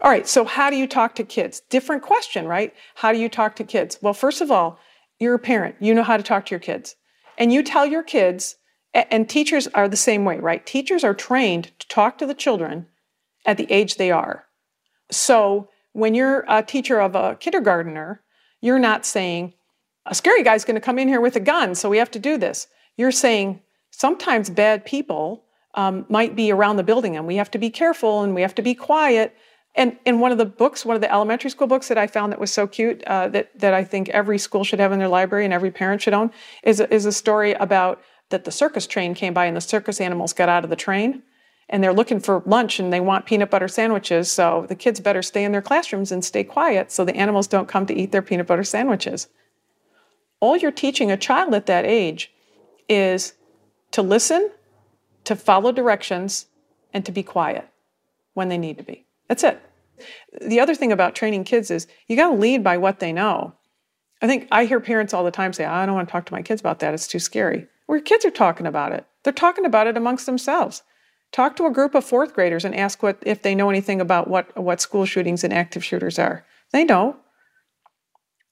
All 0.04 0.10
right, 0.10 0.28
so 0.28 0.44
how 0.44 0.68
do 0.68 0.76
you 0.76 0.86
talk 0.86 1.14
to 1.14 1.24
kids? 1.24 1.62
Different 1.70 2.02
question, 2.02 2.46
right? 2.46 2.74
How 2.94 3.10
do 3.10 3.18
you 3.18 3.30
talk 3.30 3.56
to 3.56 3.64
kids? 3.64 3.98
Well, 4.02 4.12
first 4.12 4.42
of 4.42 4.50
all, 4.50 4.78
you're 5.18 5.34
a 5.34 5.38
parent, 5.38 5.76
you 5.80 5.94
know 5.94 6.02
how 6.02 6.18
to 6.18 6.22
talk 6.22 6.44
to 6.44 6.50
your 6.50 6.60
kids. 6.60 6.94
And 7.38 7.54
you 7.54 7.62
tell 7.62 7.86
your 7.86 8.02
kids, 8.02 8.56
and 8.92 9.26
teachers 9.26 9.66
are 9.68 9.88
the 9.88 9.96
same 9.96 10.26
way, 10.26 10.38
right? 10.38 10.66
Teachers 10.66 11.04
are 11.04 11.14
trained 11.14 11.70
to 11.78 11.88
talk 11.88 12.18
to 12.18 12.26
the 12.26 12.34
children 12.34 12.86
at 13.46 13.56
the 13.56 13.66
age 13.72 13.94
they 13.94 14.10
are. 14.10 14.44
So 15.10 15.70
when 15.94 16.14
you're 16.14 16.44
a 16.48 16.62
teacher 16.62 17.00
of 17.00 17.14
a 17.14 17.36
kindergartner, 17.36 18.20
you're 18.60 18.78
not 18.78 19.06
saying, 19.06 19.54
a 20.04 20.14
scary 20.14 20.42
guy's 20.42 20.66
going 20.66 20.74
to 20.74 20.82
come 20.82 20.98
in 20.98 21.08
here 21.08 21.22
with 21.22 21.36
a 21.36 21.40
gun, 21.40 21.74
so 21.74 21.88
we 21.88 21.96
have 21.96 22.10
to 22.10 22.18
do 22.18 22.36
this. 22.36 22.66
You're 22.98 23.10
saying, 23.10 23.62
sometimes 23.90 24.50
bad 24.50 24.84
people 24.84 25.44
um, 25.76 26.04
might 26.10 26.36
be 26.36 26.52
around 26.52 26.76
the 26.76 26.82
building 26.82 27.16
and 27.16 27.26
we 27.26 27.36
have 27.36 27.50
to 27.52 27.58
be 27.58 27.70
careful 27.70 28.22
and 28.22 28.34
we 28.34 28.42
have 28.42 28.54
to 28.56 28.62
be 28.62 28.74
quiet. 28.74 29.34
And 29.74 29.98
in 30.04 30.20
one 30.20 30.30
of 30.30 30.38
the 30.38 30.44
books, 30.44 30.84
one 30.84 30.94
of 30.94 31.02
the 31.02 31.12
elementary 31.12 31.50
school 31.50 31.66
books 31.66 31.88
that 31.88 31.98
I 31.98 32.06
found 32.06 32.32
that 32.32 32.38
was 32.38 32.52
so 32.52 32.66
cute 32.66 33.02
uh, 33.04 33.28
that, 33.28 33.58
that 33.58 33.74
I 33.74 33.82
think 33.82 34.08
every 34.10 34.38
school 34.38 34.62
should 34.62 34.78
have 34.78 34.92
in 34.92 34.98
their 34.98 35.08
library 35.08 35.44
and 35.44 35.52
every 35.52 35.70
parent 35.70 36.02
should 36.02 36.14
own 36.14 36.30
is, 36.62 36.80
is 36.80 37.06
a 37.06 37.12
story 37.12 37.52
about 37.54 38.00
that 38.30 38.44
the 38.44 38.52
circus 38.52 38.86
train 38.86 39.14
came 39.14 39.34
by 39.34 39.46
and 39.46 39.56
the 39.56 39.60
circus 39.60 40.00
animals 40.00 40.32
got 40.32 40.48
out 40.48 40.64
of 40.64 40.70
the 40.70 40.76
train 40.76 41.22
and 41.68 41.82
they're 41.82 41.92
looking 41.92 42.20
for 42.20 42.42
lunch 42.46 42.78
and 42.78 42.92
they 42.92 43.00
want 43.00 43.26
peanut 43.26 43.50
butter 43.50 43.68
sandwiches. 43.68 44.30
So 44.30 44.66
the 44.68 44.74
kids 44.74 45.00
better 45.00 45.22
stay 45.22 45.44
in 45.44 45.52
their 45.52 45.62
classrooms 45.62 46.12
and 46.12 46.24
stay 46.24 46.44
quiet 46.44 46.92
so 46.92 47.04
the 47.04 47.16
animals 47.16 47.46
don't 47.46 47.68
come 47.68 47.86
to 47.86 47.94
eat 47.94 48.12
their 48.12 48.22
peanut 48.22 48.46
butter 48.46 48.64
sandwiches. 48.64 49.28
All 50.40 50.56
you're 50.56 50.70
teaching 50.70 51.10
a 51.10 51.16
child 51.16 51.54
at 51.54 51.66
that 51.66 51.84
age 51.84 52.32
is 52.88 53.34
to 53.92 54.02
listen, 54.02 54.50
to 55.24 55.34
follow 55.34 55.72
directions, 55.72 56.46
and 56.92 57.04
to 57.06 57.12
be 57.12 57.22
quiet 57.22 57.68
when 58.34 58.48
they 58.48 58.58
need 58.58 58.76
to 58.78 58.84
be. 58.84 59.06
That's 59.34 59.42
it. 59.42 59.60
The 60.46 60.60
other 60.60 60.76
thing 60.76 60.92
about 60.92 61.16
training 61.16 61.42
kids 61.42 61.68
is 61.68 61.88
you 62.06 62.14
got 62.14 62.30
to 62.30 62.36
lead 62.36 62.62
by 62.62 62.76
what 62.76 63.00
they 63.00 63.12
know. 63.12 63.54
I 64.22 64.28
think 64.28 64.46
I 64.52 64.64
hear 64.64 64.78
parents 64.78 65.12
all 65.12 65.24
the 65.24 65.32
time 65.32 65.52
say, 65.52 65.64
I 65.64 65.84
don't 65.84 65.96
want 65.96 66.06
to 66.06 66.12
talk 66.12 66.26
to 66.26 66.32
my 66.32 66.40
kids 66.40 66.60
about 66.60 66.78
that. 66.78 66.94
It's 66.94 67.08
too 67.08 67.18
scary. 67.18 67.66
Well, 67.88 68.00
kids 68.00 68.24
are 68.24 68.30
talking 68.30 68.64
about 68.64 68.92
it. 68.92 69.04
They're 69.24 69.32
talking 69.32 69.64
about 69.64 69.88
it 69.88 69.96
amongst 69.96 70.26
themselves. 70.26 70.84
Talk 71.32 71.56
to 71.56 71.66
a 71.66 71.72
group 71.72 71.96
of 71.96 72.04
fourth 72.04 72.32
graders 72.32 72.64
and 72.64 72.76
ask 72.76 73.02
what 73.02 73.18
if 73.22 73.42
they 73.42 73.56
know 73.56 73.70
anything 73.70 74.00
about 74.00 74.28
what, 74.28 74.56
what 74.56 74.80
school 74.80 75.04
shootings 75.04 75.42
and 75.42 75.52
active 75.52 75.84
shooters 75.84 76.16
are. 76.16 76.46
They 76.70 76.84
know. 76.84 77.16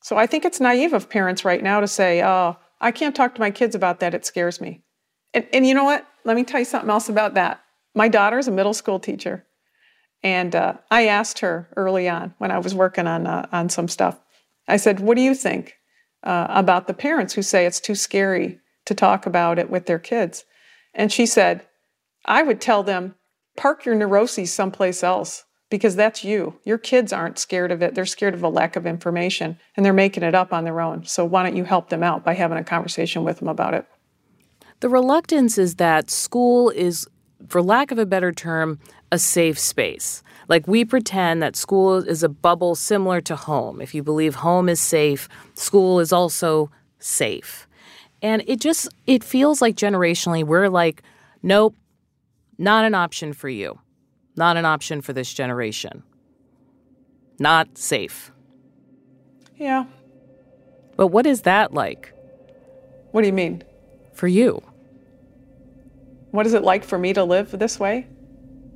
So 0.02 0.16
I 0.16 0.26
think 0.26 0.44
it's 0.44 0.58
naive 0.58 0.92
of 0.92 1.08
parents 1.08 1.44
right 1.44 1.62
now 1.62 1.78
to 1.78 1.86
say, 1.86 2.24
oh, 2.24 2.56
I 2.80 2.90
can't 2.90 3.14
talk 3.14 3.36
to 3.36 3.40
my 3.40 3.52
kids 3.52 3.76
about 3.76 4.00
that. 4.00 4.14
It 4.14 4.26
scares 4.26 4.60
me. 4.60 4.82
And, 5.32 5.46
and 5.52 5.64
you 5.64 5.74
know 5.74 5.84
what? 5.84 6.08
Let 6.24 6.34
me 6.34 6.42
tell 6.42 6.58
you 6.58 6.66
something 6.66 6.90
else 6.90 7.08
about 7.08 7.34
that. 7.34 7.60
My 7.94 8.08
daughter's 8.08 8.48
a 8.48 8.50
middle 8.50 8.74
school 8.74 8.98
teacher. 8.98 9.46
And 10.22 10.54
uh, 10.54 10.74
I 10.90 11.06
asked 11.06 11.40
her 11.40 11.68
early 11.76 12.08
on 12.08 12.34
when 12.38 12.50
I 12.50 12.58
was 12.58 12.74
working 12.74 13.06
on, 13.06 13.26
uh, 13.26 13.48
on 13.50 13.68
some 13.68 13.88
stuff, 13.88 14.20
I 14.68 14.76
said, 14.76 15.00
What 15.00 15.16
do 15.16 15.22
you 15.22 15.34
think 15.34 15.76
uh, 16.22 16.46
about 16.50 16.86
the 16.86 16.94
parents 16.94 17.34
who 17.34 17.42
say 17.42 17.66
it's 17.66 17.80
too 17.80 17.94
scary 17.94 18.60
to 18.84 18.94
talk 18.94 19.26
about 19.26 19.58
it 19.58 19.70
with 19.70 19.86
their 19.86 19.98
kids. 19.98 20.44
And 20.94 21.12
she 21.12 21.26
said, 21.26 21.66
I 22.24 22.42
would 22.42 22.60
tell 22.60 22.82
them, 22.82 23.14
park 23.56 23.84
your 23.84 23.94
neuroses 23.94 24.52
someplace 24.52 25.02
else 25.02 25.44
because 25.70 25.96
that's 25.96 26.24
you. 26.24 26.58
Your 26.64 26.78
kids 26.78 27.12
aren't 27.12 27.38
scared 27.38 27.72
of 27.72 27.82
it. 27.82 27.94
They're 27.94 28.06
scared 28.06 28.34
of 28.34 28.42
a 28.42 28.48
lack 28.48 28.76
of 28.76 28.86
information 28.86 29.58
and 29.76 29.84
they're 29.84 29.92
making 29.92 30.22
it 30.22 30.34
up 30.34 30.52
on 30.52 30.64
their 30.64 30.80
own. 30.80 31.04
So 31.04 31.24
why 31.24 31.42
don't 31.42 31.56
you 31.56 31.64
help 31.64 31.88
them 31.88 32.02
out 32.02 32.24
by 32.24 32.34
having 32.34 32.58
a 32.58 32.64
conversation 32.64 33.24
with 33.24 33.38
them 33.38 33.48
about 33.48 33.74
it? 33.74 33.86
The 34.80 34.88
reluctance 34.88 35.58
is 35.58 35.76
that 35.76 36.10
school 36.10 36.70
is, 36.70 37.06
for 37.48 37.62
lack 37.62 37.90
of 37.90 37.98
a 37.98 38.06
better 38.06 38.32
term, 38.32 38.80
a 39.12 39.18
safe 39.18 39.58
space. 39.58 40.22
Like 40.48 40.66
we 40.66 40.84
pretend 40.84 41.42
that 41.42 41.54
school 41.54 41.96
is 41.98 42.24
a 42.24 42.28
bubble 42.28 42.74
similar 42.74 43.20
to 43.20 43.36
home. 43.36 43.80
If 43.80 43.94
you 43.94 44.02
believe 44.02 44.36
home 44.36 44.68
is 44.68 44.80
safe, 44.80 45.28
school 45.54 46.00
is 46.00 46.12
also 46.12 46.70
safe. 46.98 47.68
And 48.22 48.42
it 48.46 48.58
just 48.58 48.88
it 49.06 49.22
feels 49.22 49.60
like 49.60 49.76
generationally 49.76 50.42
we're 50.44 50.68
like, 50.68 51.02
nope, 51.42 51.76
not 52.58 52.84
an 52.84 52.94
option 52.94 53.34
for 53.34 53.48
you. 53.48 53.78
Not 54.34 54.56
an 54.56 54.64
option 54.64 55.02
for 55.02 55.12
this 55.12 55.32
generation. 55.32 56.02
Not 57.38 57.76
safe. 57.76 58.32
Yeah. 59.56 59.84
But 60.96 61.08
what 61.08 61.26
is 61.26 61.42
that 61.42 61.74
like? 61.74 62.14
What 63.10 63.20
do 63.20 63.26
you 63.26 63.32
mean? 63.34 63.62
For 64.14 64.26
you. 64.26 64.62
What 66.30 66.46
is 66.46 66.54
it 66.54 66.62
like 66.62 66.82
for 66.82 66.98
me 66.98 67.12
to 67.12 67.24
live 67.24 67.50
this 67.50 67.78
way? 67.78 68.06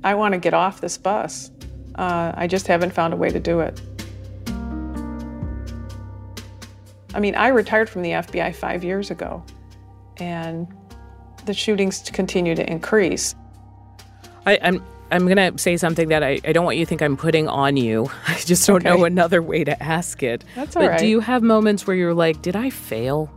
I 0.07 0.15
want 0.15 0.31
to 0.31 0.37
get 0.37 0.53
off 0.53 0.79
this 0.79 0.97
bus. 0.97 1.51
Uh, 1.95 2.31
I 2.33 2.47
just 2.47 2.65
haven't 2.65 2.91
found 2.91 3.13
a 3.13 3.17
way 3.17 3.29
to 3.29 3.41
do 3.41 3.59
it. 3.59 3.81
I 7.13 7.19
mean, 7.19 7.35
I 7.35 7.49
retired 7.49 7.89
from 7.89 8.03
the 8.03 8.11
FBI 8.11 8.55
five 8.55 8.85
years 8.85 9.11
ago, 9.11 9.43
and 10.15 10.65
the 11.45 11.53
shootings 11.53 12.09
continue 12.13 12.55
to 12.55 12.71
increase. 12.71 13.35
I, 14.45 14.53
am 14.53 14.75
I'm, 14.75 14.83
I'm 15.11 15.35
going 15.35 15.51
to 15.51 15.59
say 15.61 15.75
something 15.75 16.07
that 16.07 16.23
I, 16.23 16.39
I 16.45 16.53
don't 16.53 16.63
want 16.63 16.77
you 16.77 16.85
to 16.85 16.89
think 16.89 17.01
I'm 17.01 17.17
putting 17.17 17.49
on 17.49 17.75
you. 17.75 18.09
I 18.29 18.35
just 18.35 18.65
don't 18.65 18.87
okay. 18.87 18.95
know 18.95 19.03
another 19.03 19.41
way 19.41 19.65
to 19.65 19.83
ask 19.83 20.23
it. 20.23 20.45
That's 20.55 20.77
all 20.77 20.83
but 20.83 20.91
right. 20.91 20.99
do 21.01 21.05
you 21.05 21.19
have 21.19 21.43
moments 21.43 21.85
where 21.85 21.97
you're 21.97 22.13
like, 22.13 22.41
did 22.41 22.55
I 22.55 22.69
fail? 22.69 23.29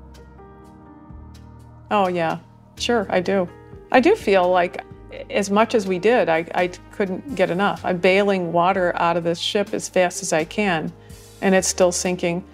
Oh, 1.91 2.07
yeah. 2.07 2.39
Sure, 2.79 3.09
I 3.11 3.19
do. 3.19 3.49
I 3.91 3.99
do 3.99 4.15
feel 4.15 4.49
like 4.49 4.85
as 5.31 5.51
much 5.51 5.75
as 5.75 5.87
we 5.87 5.99
did, 5.99 6.29
I, 6.29 6.47
I 6.55 6.69
couldn't 6.93 7.35
get 7.35 7.51
enough. 7.51 7.85
I'm 7.85 7.99
bailing 7.99 8.53
water 8.53 8.93
out 8.97 9.17
of 9.17 9.25
this 9.25 9.39
ship 9.39 9.73
as 9.73 9.89
fast 9.89 10.23
as 10.23 10.33
I 10.33 10.45
can, 10.45 10.93
and 11.41 11.55
it's 11.55 11.69
still 11.69 11.93
sinking. 11.93 12.45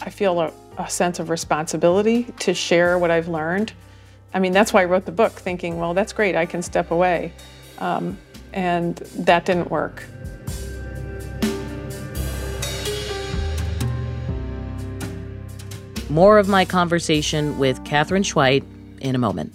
I 0.00 0.10
feel 0.10 0.40
a, 0.40 0.52
a 0.78 0.90
sense 0.90 1.18
of 1.18 1.30
responsibility 1.30 2.24
to 2.40 2.54
share 2.54 2.98
what 2.98 3.10
I've 3.10 3.28
learned. 3.28 3.72
I 4.34 4.38
mean, 4.38 4.52
that's 4.52 4.72
why 4.72 4.82
I 4.82 4.84
wrote 4.86 5.04
the 5.04 5.12
book, 5.12 5.32
thinking, 5.32 5.78
well, 5.78 5.94
that's 5.94 6.12
great, 6.12 6.34
I 6.34 6.46
can 6.46 6.62
step 6.62 6.90
away. 6.90 7.32
Um, 7.78 8.18
and 8.52 8.96
that 8.96 9.44
didn't 9.44 9.70
work. 9.70 10.04
More 16.10 16.38
of 16.38 16.48
my 16.48 16.64
conversation 16.64 17.58
with 17.58 17.82
Katherine 17.84 18.22
Schweit 18.22 18.64
in 19.00 19.14
a 19.14 19.18
moment. 19.18 19.54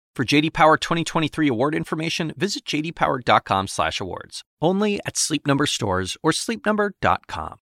For 0.13 0.25
JD 0.25 0.51
Power 0.51 0.75
2023 0.75 1.47
award 1.47 1.73
information, 1.73 2.33
visit 2.35 2.65
jdpower.com/awards. 2.65 4.41
Only 4.61 4.99
at 5.05 5.15
Sleep 5.15 5.47
Number 5.47 5.65
stores 5.65 6.17
or 6.21 6.31
sleepnumber.com. 6.31 7.55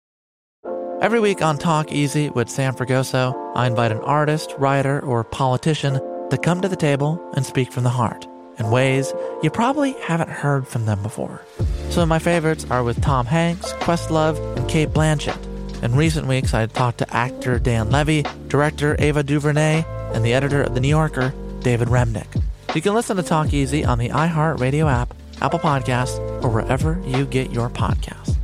Every 1.02 1.20
week 1.20 1.42
on 1.42 1.58
Talk 1.58 1.92
Easy 1.92 2.30
with 2.30 2.48
Sam 2.48 2.74
Fragoso, 2.74 3.34
I 3.54 3.66
invite 3.66 3.92
an 3.92 3.98
artist, 3.98 4.54
writer, 4.58 4.98
or 5.00 5.24
politician 5.24 6.00
to 6.30 6.38
come 6.38 6.62
to 6.62 6.68
the 6.68 6.74
table 6.74 7.20
and 7.34 7.44
speak 7.44 7.70
from 7.70 7.84
the 7.84 7.90
heart 7.90 8.26
in 8.58 8.70
ways 8.70 9.12
you 9.42 9.50
probably 9.50 9.92
haven't 10.00 10.30
heard 10.30 10.66
from 10.66 10.86
them 10.86 11.02
before. 11.02 11.42
Some 11.90 12.04
of 12.04 12.08
my 12.08 12.18
favorites 12.18 12.66
are 12.70 12.82
with 12.82 13.02
Tom 13.02 13.26
Hanks, 13.26 13.74
Questlove, 13.74 14.38
and 14.56 14.66
Cate 14.68 14.88
Blanchett. 14.88 15.38
In 15.82 15.94
recent 15.94 16.26
weeks, 16.26 16.54
I 16.54 16.64
talked 16.64 16.98
to 16.98 17.14
actor 17.14 17.58
Dan 17.58 17.90
Levy, 17.90 18.24
director 18.48 18.96
Ava 18.98 19.22
DuVernay, 19.22 19.84
and 20.14 20.24
the 20.24 20.32
editor 20.32 20.62
of 20.62 20.74
The 20.74 20.80
New 20.80 20.88
Yorker, 20.88 21.34
David 21.60 21.88
Remnick. 21.88 22.42
You 22.74 22.82
can 22.82 22.94
listen 22.94 23.16
to 23.16 23.22
Talk 23.22 23.52
Easy 23.52 23.84
on 23.84 23.98
the 23.98 24.10
iHeartRadio 24.10 24.90
app, 24.90 25.14
Apple 25.40 25.58
Podcasts, 25.58 26.18
or 26.42 26.50
wherever 26.50 27.00
you 27.06 27.24
get 27.26 27.50
your 27.50 27.70
podcasts. 27.70 28.36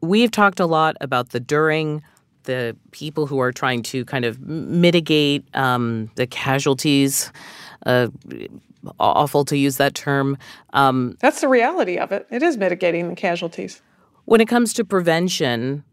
We've 0.00 0.30
talked 0.30 0.60
a 0.60 0.66
lot 0.66 0.96
about 1.00 1.30
the 1.30 1.40
during, 1.40 2.02
the 2.42 2.76
people 2.90 3.26
who 3.26 3.38
are 3.38 3.52
trying 3.52 3.82
to 3.84 4.04
kind 4.04 4.24
of 4.24 4.40
mitigate 4.40 5.46
um, 5.54 6.10
the 6.16 6.26
casualties. 6.26 7.32
Uh, 7.86 8.08
awful 8.98 9.44
to 9.44 9.56
use 9.56 9.76
that 9.76 9.94
term. 9.94 10.36
Um, 10.72 11.16
That's 11.20 11.40
the 11.40 11.48
reality 11.48 11.98
of 11.98 12.12
it. 12.12 12.26
It 12.30 12.42
is 12.42 12.56
mitigating 12.56 13.08
the 13.08 13.14
casualties. 13.14 13.80
When 14.24 14.40
it 14.40 14.48
comes 14.48 14.72
to 14.74 14.84
prevention, 14.84 15.84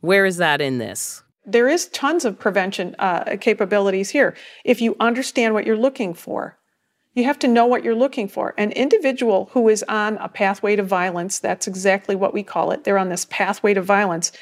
where 0.00 0.24
is 0.24 0.36
that 0.36 0.60
in 0.60 0.78
this? 0.78 1.22
There 1.46 1.68
is 1.68 1.86
tons 1.88 2.24
of 2.24 2.38
prevention 2.38 2.96
uh, 2.98 3.36
capabilities 3.40 4.10
here. 4.10 4.36
If 4.64 4.80
you 4.80 4.96
understand 4.98 5.54
what 5.54 5.64
you're 5.64 5.76
looking 5.76 6.12
for, 6.12 6.58
you 7.14 7.24
have 7.24 7.38
to 7.38 7.48
know 7.48 7.64
what 7.64 7.82
you're 7.82 7.94
looking 7.94 8.28
for. 8.28 8.52
An 8.58 8.72
individual 8.72 9.48
who 9.52 9.68
is 9.70 9.82
on 9.88 10.18
a 10.18 10.28
pathway 10.28 10.76
to 10.76 10.82
violence, 10.82 11.38
that's 11.38 11.66
exactly 11.66 12.14
what 12.14 12.34
we 12.34 12.42
call 12.42 12.72
it. 12.72 12.84
They're 12.84 12.98
on 12.98 13.08
this 13.08 13.24
pathway 13.30 13.72
to 13.74 13.80
violence. 13.80 14.32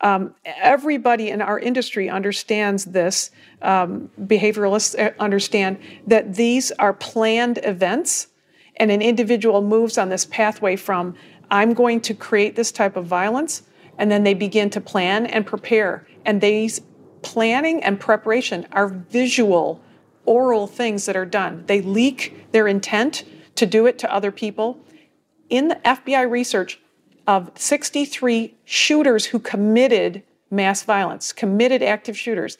Um, 0.00 0.34
everybody 0.44 1.30
in 1.30 1.40
our 1.40 1.60
industry 1.60 2.10
understands 2.10 2.86
this. 2.86 3.30
Um, 3.62 4.10
behavioralists 4.20 4.98
uh, 4.98 5.12
understand 5.20 5.78
that 6.08 6.34
these 6.34 6.72
are 6.72 6.92
planned 6.92 7.60
events, 7.62 8.28
and 8.76 8.90
an 8.90 9.00
individual 9.00 9.62
moves 9.62 9.96
on 9.96 10.08
this 10.08 10.24
pathway 10.26 10.74
from, 10.74 11.14
I'm 11.50 11.72
going 11.72 12.00
to 12.00 12.14
create 12.14 12.56
this 12.56 12.72
type 12.72 12.96
of 12.96 13.06
violence, 13.06 13.62
and 13.96 14.10
then 14.10 14.24
they 14.24 14.34
begin 14.34 14.70
to 14.70 14.80
plan 14.80 15.26
and 15.26 15.46
prepare 15.46 16.04
and 16.24 16.40
these 16.40 16.80
planning 17.22 17.82
and 17.82 17.98
preparation 17.98 18.66
are 18.72 18.88
visual, 18.88 19.80
oral 20.26 20.66
things 20.66 21.06
that 21.06 21.16
are 21.16 21.26
done. 21.26 21.64
They 21.66 21.80
leak 21.80 22.52
their 22.52 22.68
intent 22.68 23.24
to 23.56 23.66
do 23.66 23.86
it 23.86 23.98
to 24.00 24.12
other 24.12 24.30
people. 24.30 24.78
In 25.48 25.68
the 25.68 25.76
FBI 25.76 26.30
research 26.30 26.80
of 27.26 27.50
63 27.54 28.54
shooters 28.64 29.26
who 29.26 29.38
committed 29.38 30.22
mass 30.50 30.82
violence, 30.82 31.32
committed 31.32 31.82
active 31.82 32.16
shooters, 32.16 32.58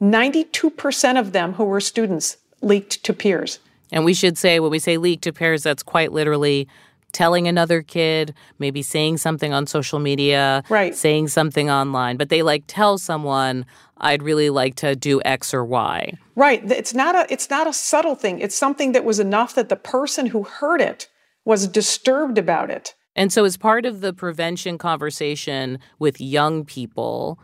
92% 0.00 1.18
of 1.18 1.32
them 1.32 1.54
who 1.54 1.64
were 1.64 1.80
students 1.80 2.36
leaked 2.62 3.02
to 3.04 3.12
peers. 3.12 3.58
And 3.90 4.04
we 4.04 4.14
should 4.14 4.38
say, 4.38 4.60
when 4.60 4.70
we 4.70 4.78
say 4.78 4.96
leaked 4.96 5.24
to 5.24 5.32
peers, 5.32 5.62
that's 5.62 5.82
quite 5.82 6.12
literally 6.12 6.68
telling 7.12 7.48
another 7.48 7.82
kid, 7.82 8.34
maybe 8.58 8.82
saying 8.82 9.18
something 9.18 9.52
on 9.52 9.66
social 9.66 9.98
media, 9.98 10.62
right. 10.68 10.94
saying 10.94 11.28
something 11.28 11.70
online, 11.70 12.16
but 12.16 12.28
they 12.28 12.42
like 12.42 12.64
tell 12.66 12.98
someone, 12.98 13.64
I'd 13.98 14.22
really 14.22 14.50
like 14.50 14.76
to 14.76 14.94
do 14.94 15.20
X 15.24 15.52
or 15.52 15.64
Y. 15.64 16.12
Right. 16.36 16.70
It's 16.70 16.94
not 16.94 17.14
a 17.14 17.32
it's 17.32 17.50
not 17.50 17.66
a 17.66 17.72
subtle 17.72 18.14
thing. 18.14 18.40
It's 18.40 18.54
something 18.54 18.92
that 18.92 19.04
was 19.04 19.18
enough 19.18 19.54
that 19.54 19.68
the 19.68 19.76
person 19.76 20.26
who 20.26 20.44
heard 20.44 20.80
it 20.80 21.08
was 21.44 21.66
disturbed 21.66 22.38
about 22.38 22.70
it. 22.70 22.94
And 23.16 23.32
so 23.32 23.44
as 23.44 23.56
part 23.56 23.84
of 23.84 24.00
the 24.00 24.12
prevention 24.12 24.78
conversation 24.78 25.80
with 25.98 26.20
young 26.20 26.64
people, 26.64 27.40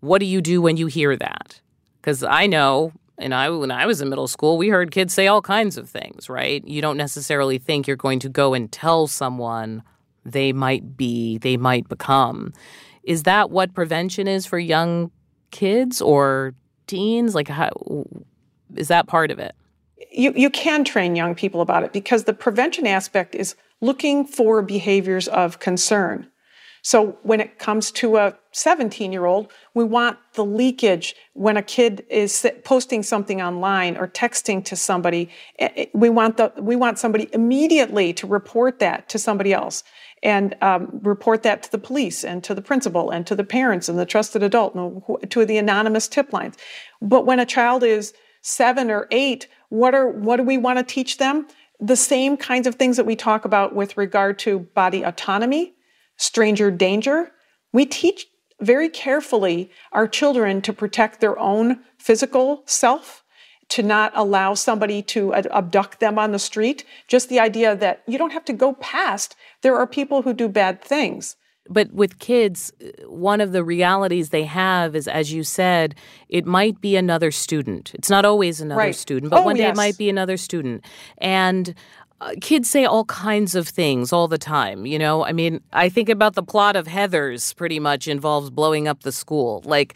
what 0.00 0.18
do 0.18 0.26
you 0.26 0.42
do 0.42 0.60
when 0.60 0.76
you 0.76 0.86
hear 0.86 1.16
that? 1.16 1.60
Cuz 2.02 2.22
I 2.22 2.46
know 2.46 2.92
And 3.18 3.34
I, 3.34 3.48
when 3.50 3.70
I 3.70 3.86
was 3.86 4.00
in 4.00 4.08
middle 4.08 4.26
school, 4.26 4.58
we 4.58 4.68
heard 4.68 4.90
kids 4.90 5.14
say 5.14 5.26
all 5.26 5.42
kinds 5.42 5.76
of 5.76 5.88
things, 5.88 6.28
right? 6.28 6.66
You 6.66 6.82
don't 6.82 6.96
necessarily 6.96 7.58
think 7.58 7.86
you're 7.86 7.96
going 7.96 8.18
to 8.20 8.28
go 8.28 8.54
and 8.54 8.70
tell 8.72 9.06
someone 9.06 9.82
they 10.24 10.52
might 10.52 10.96
be, 10.96 11.38
they 11.38 11.56
might 11.56 11.88
become. 11.88 12.52
Is 13.04 13.24
that 13.24 13.50
what 13.50 13.74
prevention 13.74 14.26
is 14.26 14.46
for 14.46 14.58
young 14.58 15.10
kids 15.50 16.00
or 16.00 16.54
teens? 16.86 17.34
Like, 17.34 17.48
how 17.48 17.70
is 18.74 18.88
that 18.88 19.06
part 19.06 19.30
of 19.30 19.38
it? 19.38 19.54
You, 20.10 20.32
you 20.34 20.50
can 20.50 20.84
train 20.84 21.14
young 21.14 21.34
people 21.34 21.60
about 21.60 21.84
it 21.84 21.92
because 21.92 22.24
the 22.24 22.32
prevention 22.32 22.86
aspect 22.86 23.34
is 23.34 23.54
looking 23.80 24.26
for 24.26 24.62
behaviors 24.62 25.28
of 25.28 25.60
concern. 25.60 26.28
So 26.84 27.16
when 27.22 27.40
it 27.40 27.58
comes 27.58 27.90
to 27.92 28.18
a 28.18 28.36
17 28.52 29.10
year 29.10 29.24
old, 29.24 29.50
we 29.72 29.84
want 29.84 30.18
the 30.34 30.44
leakage 30.44 31.16
when 31.32 31.56
a 31.56 31.62
kid 31.62 32.04
is 32.10 32.46
posting 32.62 33.02
something 33.02 33.40
online 33.40 33.96
or 33.96 34.06
texting 34.06 34.62
to 34.66 34.76
somebody. 34.76 35.30
Eh, 35.58 35.70
eh, 35.76 35.86
we 35.94 36.10
want 36.10 36.36
the 36.36 36.52
we 36.58 36.76
want 36.76 36.98
somebody 36.98 37.30
immediately 37.32 38.12
to 38.12 38.26
report 38.26 38.80
that 38.80 39.08
to 39.08 39.18
somebody 39.18 39.54
else 39.54 39.82
and 40.22 40.56
um, 40.60 41.00
report 41.02 41.42
that 41.42 41.62
to 41.62 41.72
the 41.72 41.78
police 41.78 42.22
and 42.22 42.44
to 42.44 42.54
the 42.54 42.62
principal 42.62 43.10
and 43.10 43.26
to 43.26 43.34
the 43.34 43.44
parents 43.44 43.88
and 43.88 43.98
the 43.98 44.06
trusted 44.06 44.42
adult 44.42 44.74
and 44.74 45.30
to 45.30 45.46
the 45.46 45.56
anonymous 45.56 46.06
tip 46.06 46.34
lines. 46.34 46.54
But 47.00 47.24
when 47.24 47.40
a 47.40 47.46
child 47.46 47.82
is 47.82 48.12
seven 48.42 48.90
or 48.90 49.08
eight, 49.10 49.48
what 49.70 49.94
are 49.94 50.08
what 50.10 50.36
do 50.36 50.42
we 50.42 50.58
want 50.58 50.78
to 50.78 50.84
teach 50.84 51.16
them? 51.16 51.46
The 51.80 51.96
same 51.96 52.36
kinds 52.36 52.66
of 52.66 52.74
things 52.74 52.98
that 52.98 53.06
we 53.06 53.16
talk 53.16 53.46
about 53.46 53.74
with 53.74 53.96
regard 53.96 54.38
to 54.40 54.58
body 54.74 55.02
autonomy 55.02 55.73
stranger 56.16 56.70
danger, 56.70 57.30
we 57.72 57.86
teach 57.86 58.26
very 58.60 58.88
carefully 58.88 59.70
our 59.92 60.06
children 60.06 60.62
to 60.62 60.72
protect 60.72 61.20
their 61.20 61.38
own 61.38 61.80
physical 61.98 62.62
self, 62.66 63.24
to 63.68 63.82
not 63.82 64.12
allow 64.14 64.54
somebody 64.54 65.02
to 65.02 65.34
abduct 65.34 65.98
them 66.00 66.18
on 66.18 66.32
the 66.32 66.38
street. 66.38 66.84
Just 67.08 67.28
the 67.28 67.40
idea 67.40 67.74
that 67.74 68.02
you 68.06 68.18
don't 68.18 68.32
have 68.32 68.44
to 68.44 68.52
go 68.52 68.74
past, 68.74 69.34
there 69.62 69.76
are 69.76 69.86
people 69.86 70.22
who 70.22 70.32
do 70.32 70.48
bad 70.48 70.82
things. 70.82 71.36
But 71.68 71.92
with 71.92 72.18
kids, 72.18 72.72
one 73.06 73.40
of 73.40 73.52
the 73.52 73.64
realities 73.64 74.28
they 74.28 74.44
have 74.44 74.94
is, 74.94 75.08
as 75.08 75.32
you 75.32 75.42
said, 75.42 75.94
it 76.28 76.44
might 76.44 76.80
be 76.82 76.94
another 76.94 77.30
student. 77.30 77.94
It's 77.94 78.10
not 78.10 78.26
always 78.26 78.60
another 78.60 78.78
right. 78.78 78.94
student, 78.94 79.30
but 79.30 79.40
oh, 79.40 79.44
one 79.44 79.56
day 79.56 79.62
yes. 79.62 79.74
it 79.74 79.76
might 79.76 79.96
be 79.96 80.10
another 80.10 80.36
student. 80.36 80.84
And 81.16 81.74
kids 82.40 82.70
say 82.70 82.84
all 82.84 83.04
kinds 83.06 83.54
of 83.54 83.68
things 83.68 84.12
all 84.12 84.28
the 84.28 84.38
time. 84.38 84.86
You 84.86 84.98
know, 84.98 85.24
I 85.24 85.32
mean, 85.32 85.60
I 85.72 85.88
think 85.88 86.08
about 86.08 86.34
the 86.34 86.42
plot 86.42 86.76
of 86.76 86.86
Heathers 86.86 87.54
pretty 87.56 87.80
much 87.80 88.08
involves 88.08 88.50
blowing 88.50 88.88
up 88.88 89.02
the 89.02 89.12
school. 89.12 89.62
Like, 89.64 89.94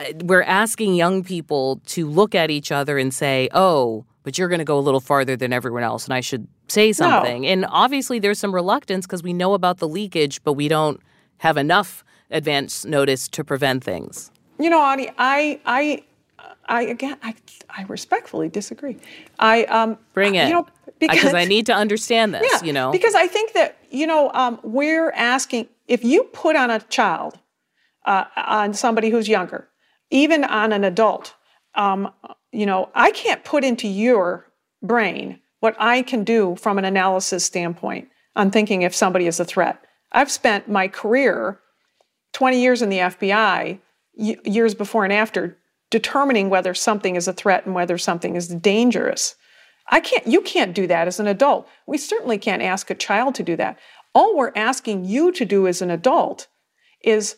uh, 0.00 0.12
we're 0.24 0.42
asking 0.42 0.94
young 0.94 1.22
people 1.22 1.80
to 1.86 2.08
look 2.08 2.34
at 2.34 2.50
each 2.50 2.72
other 2.72 2.98
and 2.98 3.12
say, 3.12 3.48
oh, 3.52 4.04
but 4.22 4.38
you're 4.38 4.48
going 4.48 4.58
to 4.58 4.64
go 4.64 4.78
a 4.78 4.80
little 4.80 5.00
farther 5.00 5.36
than 5.36 5.52
everyone 5.52 5.82
else, 5.82 6.04
and 6.04 6.14
I 6.14 6.20
should 6.20 6.46
say 6.68 6.92
something. 6.92 7.42
No. 7.42 7.48
And 7.48 7.66
obviously, 7.68 8.18
there's 8.18 8.38
some 8.38 8.54
reluctance 8.54 9.06
because 9.06 9.22
we 9.22 9.32
know 9.32 9.54
about 9.54 9.78
the 9.78 9.88
leakage, 9.88 10.42
but 10.44 10.54
we 10.54 10.68
don't 10.68 11.00
have 11.38 11.56
enough 11.56 12.04
advance 12.30 12.84
notice 12.84 13.28
to 13.28 13.44
prevent 13.44 13.82
things. 13.82 14.30
You 14.58 14.68
know, 14.68 14.80
Audie, 14.80 15.10
I, 15.16 15.58
I, 15.64 16.04
I 16.68 16.82
again, 16.82 17.16
I, 17.22 17.34
I 17.70 17.84
respectfully 17.84 18.48
disagree. 18.48 18.98
I 19.38 19.64
um, 19.64 19.96
bring 20.12 20.34
it. 20.34 20.48
You 20.48 20.54
know, 20.54 20.66
because 21.00 21.34
I 21.34 21.44
need 21.44 21.66
to 21.66 21.74
understand 21.74 22.34
this. 22.34 22.46
Yeah, 22.50 22.64
you 22.64 22.72
know, 22.72 22.92
because 22.92 23.14
I 23.14 23.26
think 23.26 23.54
that 23.54 23.78
you 23.90 24.06
know 24.06 24.30
um, 24.34 24.60
we're 24.62 25.10
asking 25.12 25.68
if 25.88 26.04
you 26.04 26.24
put 26.24 26.56
on 26.56 26.70
a 26.70 26.80
child, 26.80 27.38
uh, 28.04 28.24
on 28.36 28.74
somebody 28.74 29.10
who's 29.10 29.28
younger, 29.28 29.68
even 30.10 30.44
on 30.44 30.72
an 30.72 30.84
adult, 30.84 31.34
um, 31.74 32.12
you 32.52 32.66
know, 32.66 32.90
I 32.94 33.10
can't 33.10 33.44
put 33.44 33.64
into 33.64 33.88
your 33.88 34.46
brain 34.82 35.40
what 35.60 35.76
I 35.78 36.02
can 36.02 36.24
do 36.24 36.56
from 36.56 36.78
an 36.78 36.84
analysis 36.84 37.44
standpoint 37.44 38.08
on 38.34 38.50
thinking 38.50 38.82
if 38.82 38.94
somebody 38.94 39.26
is 39.26 39.40
a 39.40 39.44
threat. 39.44 39.82
I've 40.12 40.30
spent 40.30 40.68
my 40.68 40.88
career, 40.88 41.60
20 42.32 42.60
years 42.60 42.82
in 42.82 42.88
the 42.88 42.98
FBI, 42.98 43.78
years 44.14 44.74
before 44.74 45.04
and 45.04 45.12
after, 45.12 45.56
determining 45.90 46.50
whether 46.50 46.72
something 46.72 47.16
is 47.16 47.28
a 47.28 47.32
threat 47.32 47.66
and 47.66 47.74
whether 47.74 47.98
something 47.98 48.36
is 48.36 48.48
dangerous. 48.48 49.34
I 49.90 50.00
can't, 50.00 50.26
you 50.26 50.40
can't 50.40 50.74
do 50.74 50.86
that 50.86 51.08
as 51.08 51.20
an 51.20 51.26
adult. 51.26 51.68
We 51.86 51.98
certainly 51.98 52.38
can't 52.38 52.62
ask 52.62 52.90
a 52.90 52.94
child 52.94 53.34
to 53.36 53.42
do 53.42 53.56
that. 53.56 53.78
All 54.14 54.36
we're 54.36 54.52
asking 54.56 55.04
you 55.04 55.32
to 55.32 55.44
do 55.44 55.66
as 55.66 55.82
an 55.82 55.90
adult 55.90 56.48
is 57.04 57.36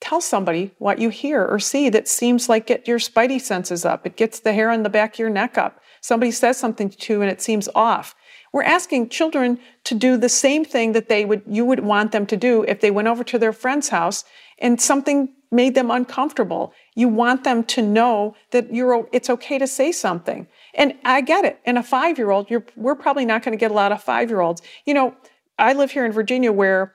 tell 0.00 0.20
somebody 0.20 0.72
what 0.78 0.98
you 0.98 1.08
hear 1.10 1.44
or 1.44 1.58
see 1.58 1.88
that 1.90 2.08
seems 2.08 2.48
like 2.48 2.66
get 2.66 2.88
your 2.88 2.98
spidey 2.98 3.40
senses 3.40 3.84
up. 3.84 4.06
It 4.06 4.16
gets 4.16 4.40
the 4.40 4.52
hair 4.52 4.70
on 4.70 4.82
the 4.82 4.90
back 4.90 5.14
of 5.14 5.18
your 5.18 5.30
neck 5.30 5.56
up. 5.56 5.80
Somebody 6.00 6.30
says 6.30 6.58
something 6.58 6.90
to 6.90 7.12
you 7.12 7.22
and 7.22 7.30
it 7.30 7.40
seems 7.40 7.68
off. 7.74 8.14
We're 8.54 8.62
asking 8.62 9.08
children 9.08 9.58
to 9.82 9.96
do 9.96 10.16
the 10.16 10.28
same 10.28 10.64
thing 10.64 10.92
that 10.92 11.08
they 11.08 11.24
would 11.24 11.42
you 11.44 11.64
would 11.64 11.80
want 11.80 12.12
them 12.12 12.24
to 12.26 12.36
do 12.36 12.62
if 12.68 12.80
they 12.80 12.92
went 12.92 13.08
over 13.08 13.24
to 13.24 13.36
their 13.36 13.52
friend's 13.52 13.88
house 13.88 14.22
and 14.60 14.80
something 14.80 15.30
made 15.50 15.74
them 15.74 15.90
uncomfortable. 15.90 16.72
You 16.94 17.08
want 17.08 17.42
them 17.42 17.64
to 17.64 17.82
know 17.82 18.36
that 18.52 18.72
you're 18.72 19.08
it's 19.10 19.28
okay 19.28 19.58
to 19.58 19.66
say 19.66 19.90
something. 19.90 20.46
And 20.72 20.94
I 21.04 21.20
get 21.20 21.44
it. 21.44 21.58
And 21.66 21.78
a 21.78 21.82
5-year-old, 21.82 22.48
you're 22.48 22.64
we're 22.76 22.94
probably 22.94 23.24
not 23.24 23.42
going 23.42 23.58
to 23.58 23.60
get 23.60 23.72
a 23.72 23.74
lot 23.74 23.90
of 23.90 24.04
5-year-olds. 24.04 24.62
You 24.86 24.94
know, 24.94 25.16
I 25.58 25.72
live 25.72 25.90
here 25.90 26.06
in 26.06 26.12
Virginia 26.12 26.52
where 26.52 26.94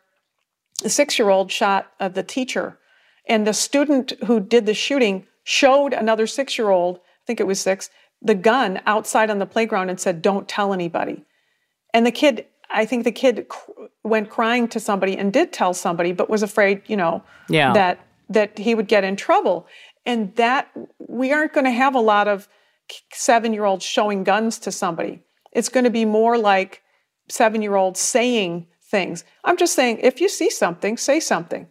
a 0.85 0.87
6-year-old 0.87 1.51
shot 1.51 1.91
uh, 1.99 2.07
the 2.07 2.23
teacher 2.23 2.79
and 3.27 3.45
the 3.45 3.53
student 3.53 4.13
who 4.27 4.39
did 4.39 4.65
the 4.65 4.73
shooting 4.73 5.27
showed 5.43 5.91
another 5.91 6.25
6-year-old, 6.25 6.99
I 6.99 7.23
think 7.27 7.41
it 7.41 7.47
was 7.47 7.59
6, 7.59 7.89
the 8.21 8.35
gun 8.35 8.79
outside 8.85 9.29
on 9.29 9.39
the 9.39 9.45
playground 9.45 9.89
and 9.89 9.99
said, 9.99 10.21
"Don't 10.21 10.47
tell 10.47 10.71
anybody." 10.71 11.25
And 11.93 12.05
the 12.05 12.11
kid, 12.11 12.45
I 12.69 12.85
think 12.85 13.03
the 13.03 13.11
kid 13.11 13.47
cr- 13.49 13.71
went 14.03 14.29
crying 14.29 14.67
to 14.69 14.79
somebody 14.79 15.17
and 15.17 15.33
did 15.33 15.51
tell 15.51 15.73
somebody, 15.73 16.11
but 16.11 16.29
was 16.29 16.43
afraid, 16.43 16.81
you 16.87 16.97
know, 16.97 17.23
yeah. 17.49 17.73
that 17.73 17.99
that 18.29 18.59
he 18.59 18.75
would 18.75 18.87
get 18.87 19.03
in 19.03 19.15
trouble. 19.15 19.65
And 20.05 20.35
that 20.35 20.69
we 20.99 21.31
aren't 21.33 21.53
going 21.53 21.65
to 21.65 21.71
have 21.71 21.95
a 21.95 21.99
lot 21.99 22.27
of 22.27 22.47
seven 23.11 23.53
year 23.53 23.65
olds 23.65 23.85
showing 23.85 24.23
guns 24.23 24.59
to 24.59 24.71
somebody. 24.71 25.21
It's 25.51 25.69
going 25.69 25.83
to 25.83 25.89
be 25.89 26.05
more 26.05 26.37
like 26.37 26.83
seven 27.27 27.61
year 27.61 27.75
olds 27.75 27.99
saying 27.99 28.67
things. 28.83 29.23
I'm 29.43 29.57
just 29.57 29.73
saying, 29.73 29.99
if 30.01 30.21
you 30.21 30.29
see 30.29 30.49
something, 30.49 30.97
say 30.97 31.19
something. 31.19 31.67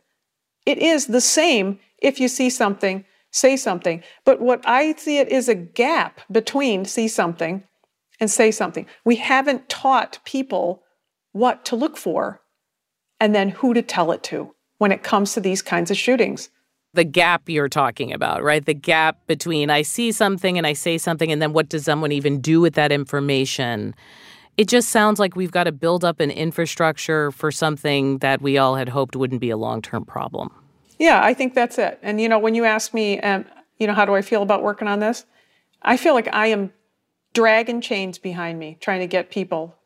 It 0.66 0.78
is 0.78 1.06
the 1.06 1.20
same 1.20 1.78
if 2.00 2.20
you 2.20 2.28
see 2.28 2.50
something, 2.50 3.04
say 3.30 3.56
something. 3.56 4.02
But 4.24 4.40
what 4.40 4.62
I 4.64 4.94
see 4.94 5.18
it 5.18 5.28
is 5.28 5.48
a 5.48 5.54
gap 5.54 6.20
between 6.30 6.84
see 6.84 7.08
something 7.08 7.64
and 8.20 8.30
say 8.30 8.50
something. 8.50 8.86
We 9.04 9.16
haven't 9.16 9.68
taught 9.68 10.18
people 10.24 10.82
what 11.32 11.64
to 11.66 11.76
look 11.76 11.96
for 11.96 12.40
and 13.20 13.34
then 13.34 13.50
who 13.50 13.74
to 13.74 13.82
tell 13.82 14.12
it 14.12 14.22
to 14.24 14.54
when 14.78 14.92
it 14.92 15.02
comes 15.02 15.32
to 15.34 15.40
these 15.40 15.62
kinds 15.62 15.90
of 15.90 15.96
shootings. 15.96 16.50
The 16.94 17.04
gap 17.04 17.48
you're 17.48 17.68
talking 17.68 18.12
about, 18.12 18.42
right? 18.42 18.64
The 18.64 18.74
gap 18.74 19.26
between 19.26 19.70
I 19.70 19.82
see 19.82 20.10
something 20.10 20.56
and 20.56 20.66
I 20.66 20.72
say 20.72 20.98
something, 20.98 21.30
and 21.30 21.40
then 21.42 21.52
what 21.52 21.68
does 21.68 21.84
someone 21.84 22.12
even 22.12 22.40
do 22.40 22.60
with 22.60 22.74
that 22.74 22.90
information? 22.90 23.94
It 24.56 24.68
just 24.68 24.88
sounds 24.88 25.20
like 25.20 25.36
we've 25.36 25.52
got 25.52 25.64
to 25.64 25.72
build 25.72 26.04
up 26.04 26.18
an 26.18 26.30
infrastructure 26.30 27.30
for 27.30 27.52
something 27.52 28.18
that 28.18 28.40
we 28.40 28.58
all 28.58 28.74
had 28.74 28.88
hoped 28.88 29.14
wouldn't 29.14 29.40
be 29.40 29.50
a 29.50 29.56
long 29.56 29.82
term 29.82 30.04
problem. 30.04 30.50
Yeah, 30.98 31.22
I 31.22 31.34
think 31.34 31.54
that's 31.54 31.78
it. 31.78 31.98
And, 32.02 32.20
you 32.20 32.28
know, 32.28 32.38
when 32.38 32.54
you 32.56 32.64
ask 32.64 32.92
me, 32.92 33.20
um, 33.20 33.44
you 33.78 33.86
know, 33.86 33.94
how 33.94 34.04
do 34.04 34.14
I 34.14 34.22
feel 34.22 34.42
about 34.42 34.62
working 34.62 34.88
on 34.88 34.98
this? 34.98 35.24
I 35.82 35.96
feel 35.96 36.14
like 36.14 36.28
I 36.34 36.48
am 36.48 36.72
dragging 37.38 37.80
chains 37.80 38.18
behind 38.18 38.58
me 38.58 38.76
trying 38.80 38.98
to 38.98 39.06
get 39.06 39.30
people 39.30 39.76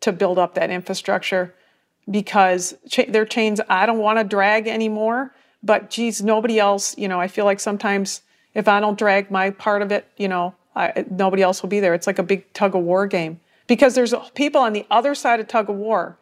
to 0.00 0.10
build 0.10 0.36
up 0.36 0.54
that 0.54 0.68
infrastructure 0.68 1.54
because 2.10 2.74
cha- 2.90 3.04
they're 3.08 3.24
chains 3.24 3.60
I 3.68 3.86
don't 3.86 4.00
want 4.00 4.18
to 4.18 4.24
drag 4.24 4.66
anymore. 4.66 5.32
But 5.62 5.90
geez, 5.90 6.24
nobody 6.24 6.58
else, 6.58 6.98
you 6.98 7.06
know, 7.06 7.20
I 7.20 7.28
feel 7.28 7.44
like 7.44 7.60
sometimes 7.60 8.22
if 8.52 8.66
I 8.66 8.80
don't 8.80 8.98
drag 8.98 9.30
my 9.30 9.50
part 9.50 9.80
of 9.80 9.92
it, 9.92 10.08
you 10.16 10.26
know, 10.26 10.56
I, 10.74 11.04
nobody 11.08 11.40
else 11.40 11.62
will 11.62 11.68
be 11.68 11.78
there. 11.78 11.94
It's 11.94 12.08
like 12.08 12.18
a 12.18 12.24
big 12.24 12.52
tug 12.52 12.74
of 12.74 12.82
war 12.82 13.06
game 13.06 13.38
because 13.68 13.94
there's 13.94 14.12
people 14.34 14.60
on 14.60 14.72
the 14.72 14.84
other 14.90 15.14
side 15.14 15.38
of 15.38 15.46
tug 15.46 15.70
of 15.70 15.76
war 15.76 16.18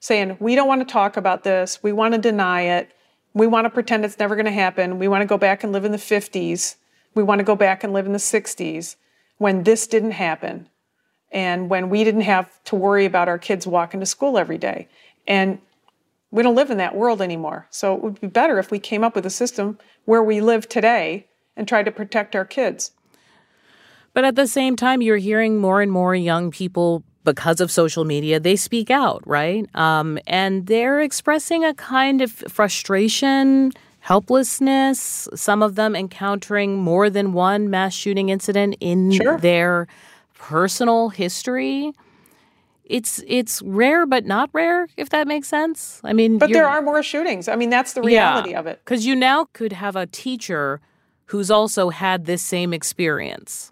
saying, 0.00 0.36
we 0.38 0.54
don't 0.54 0.68
want 0.68 0.86
to 0.86 0.92
talk 0.92 1.16
about 1.16 1.44
this. 1.44 1.82
We 1.82 1.92
want 1.92 2.12
to 2.12 2.20
deny 2.20 2.60
it. 2.60 2.92
We 3.32 3.46
want 3.46 3.64
to 3.64 3.70
pretend 3.70 4.04
it's 4.04 4.18
never 4.18 4.36
going 4.36 4.44
to 4.44 4.52
happen. 4.52 4.98
We 4.98 5.08
want 5.08 5.22
to 5.22 5.26
go 5.26 5.38
back 5.38 5.64
and 5.64 5.72
live 5.72 5.86
in 5.86 5.92
the 5.92 5.98
50s. 5.98 6.76
We 7.14 7.22
want 7.22 7.38
to 7.38 7.44
go 7.44 7.56
back 7.56 7.84
and 7.84 7.94
live 7.94 8.04
in 8.04 8.12
the 8.12 8.18
60s 8.18 8.96
when 9.40 9.62
this 9.62 9.86
didn't 9.86 10.10
happen 10.10 10.68
and 11.32 11.70
when 11.70 11.88
we 11.88 12.04
didn't 12.04 12.20
have 12.20 12.62
to 12.64 12.76
worry 12.76 13.06
about 13.06 13.26
our 13.26 13.38
kids 13.38 13.66
walking 13.66 13.98
to 13.98 14.04
school 14.04 14.36
every 14.36 14.58
day. 14.58 14.86
And 15.26 15.58
we 16.30 16.42
don't 16.42 16.54
live 16.54 16.70
in 16.70 16.76
that 16.76 16.94
world 16.94 17.22
anymore. 17.22 17.66
So 17.70 17.94
it 17.94 18.02
would 18.02 18.20
be 18.20 18.26
better 18.26 18.58
if 18.58 18.70
we 18.70 18.78
came 18.78 19.02
up 19.02 19.14
with 19.14 19.24
a 19.24 19.30
system 19.30 19.78
where 20.04 20.22
we 20.22 20.42
live 20.42 20.68
today 20.68 21.26
and 21.56 21.66
try 21.66 21.82
to 21.82 21.90
protect 21.90 22.36
our 22.36 22.44
kids. 22.44 22.92
But 24.12 24.26
at 24.26 24.36
the 24.36 24.46
same 24.46 24.76
time, 24.76 25.00
you're 25.00 25.16
hearing 25.16 25.56
more 25.56 25.80
and 25.80 25.90
more 25.90 26.14
young 26.14 26.50
people 26.50 27.02
because 27.24 27.62
of 27.62 27.70
social 27.70 28.04
media, 28.04 28.40
they 28.40 28.56
speak 28.56 28.90
out, 28.90 29.26
right? 29.26 29.64
Um, 29.74 30.18
and 30.26 30.66
they're 30.66 31.00
expressing 31.00 31.64
a 31.64 31.72
kind 31.72 32.20
of 32.20 32.30
frustration 32.30 33.72
helplessness, 34.00 35.28
some 35.34 35.62
of 35.62 35.74
them 35.76 35.94
encountering 35.94 36.76
more 36.78 37.08
than 37.10 37.32
one 37.32 37.70
mass 37.70 37.94
shooting 37.94 38.28
incident 38.28 38.76
in 38.80 39.12
Sure. 39.12 39.38
their 39.38 39.86
personal 40.34 41.10
history. 41.10 41.92
It's 42.84 43.22
it's 43.28 43.62
rare 43.62 44.04
but 44.06 44.26
not 44.26 44.50
rare, 44.52 44.88
if 44.96 45.10
that 45.10 45.28
makes 45.28 45.46
sense. 45.48 46.00
I 46.02 46.12
mean, 46.12 46.38
But 46.38 46.50
there 46.52 46.66
are 46.68 46.82
more 46.82 47.02
shootings. 47.04 47.46
I 47.46 47.54
mean, 47.54 47.70
that's 47.70 47.92
the 47.92 48.02
reality 48.02 48.52
of 48.54 48.66
it. 48.66 48.80
Because 48.84 49.06
you 49.06 49.14
now 49.14 49.46
could 49.52 49.72
have 49.72 49.94
a 49.94 50.06
teacher 50.06 50.80
who's 51.26 51.50
also 51.50 51.90
had 51.90 52.24
this 52.26 52.42
same 52.42 52.72
experience. 52.72 53.70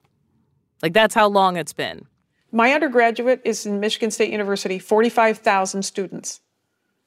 Like 0.83 0.93
that's 0.93 1.15
how 1.17 1.27
long 1.27 1.57
it's 1.57 1.73
been. 1.73 2.07
My 2.53 2.73
undergraduate 2.73 3.41
is 3.45 3.67
in 3.67 3.81
Michigan 3.81 4.11
State 4.11 4.31
University, 4.31 4.79
45,000 4.79 5.83
students. 5.83 6.41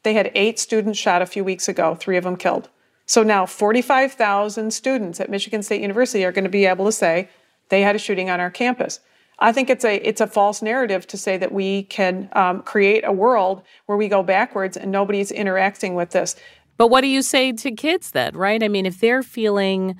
They 0.03 0.13
had 0.13 0.31
eight 0.35 0.59
students 0.59 0.99
shot 0.99 1.21
a 1.21 1.25
few 1.25 1.43
weeks 1.43 1.67
ago, 1.69 1.95
three 1.95 2.17
of 2.17 2.23
them 2.25 2.35
killed. 2.35 2.69
So 3.11 3.23
now 3.23 3.45
45,000 3.45 4.71
students 4.71 5.19
at 5.19 5.29
Michigan 5.29 5.61
State 5.63 5.81
University 5.81 6.23
are 6.23 6.31
going 6.31 6.45
to 6.45 6.49
be 6.49 6.63
able 6.63 6.85
to 6.85 6.93
say 6.93 7.27
they 7.67 7.81
had 7.81 7.93
a 7.93 7.99
shooting 7.99 8.29
on 8.29 8.39
our 8.39 8.49
campus. 8.49 9.01
I 9.37 9.51
think 9.51 9.69
it's 9.69 9.83
a 9.83 9.97
it's 9.97 10.21
a 10.21 10.27
false 10.27 10.61
narrative 10.61 11.05
to 11.07 11.17
say 11.17 11.35
that 11.35 11.51
we 11.51 11.83
can 11.83 12.29
um, 12.31 12.61
create 12.61 13.03
a 13.05 13.11
world 13.11 13.63
where 13.85 13.97
we 13.97 14.07
go 14.07 14.23
backwards 14.23 14.77
and 14.77 14.93
nobody's 14.93 15.29
interacting 15.29 15.93
with 15.93 16.11
this. 16.11 16.37
But 16.77 16.87
what 16.87 17.01
do 17.01 17.07
you 17.07 17.21
say 17.21 17.51
to 17.51 17.71
kids 17.71 18.11
then, 18.11 18.33
right? 18.33 18.63
I 18.63 18.69
mean, 18.69 18.85
if 18.85 19.01
they're 19.01 19.23
feeling 19.23 19.97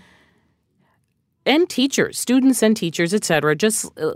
and 1.46 1.70
teachers, 1.70 2.18
students 2.18 2.64
and 2.64 2.78
teachers, 2.78 3.14
et 3.14 3.26
cetera, 3.26 3.58
just 3.58 3.92
uh, 4.00 4.14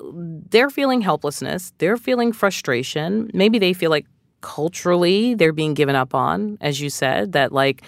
they're 0.49 0.69
feeling 0.69 1.01
helplessness, 1.01 1.73
they're 1.79 1.97
feeling 1.97 2.31
frustration. 2.31 3.29
Maybe 3.33 3.59
they 3.59 3.73
feel 3.73 3.91
like 3.91 4.05
culturally 4.39 5.35
they're 5.35 5.51
being 5.51 5.73
given 5.73 5.97
up 5.97 6.15
on, 6.15 6.57
as 6.61 6.79
you 6.79 6.89
said, 6.89 7.33
that 7.33 7.51
like 7.51 7.83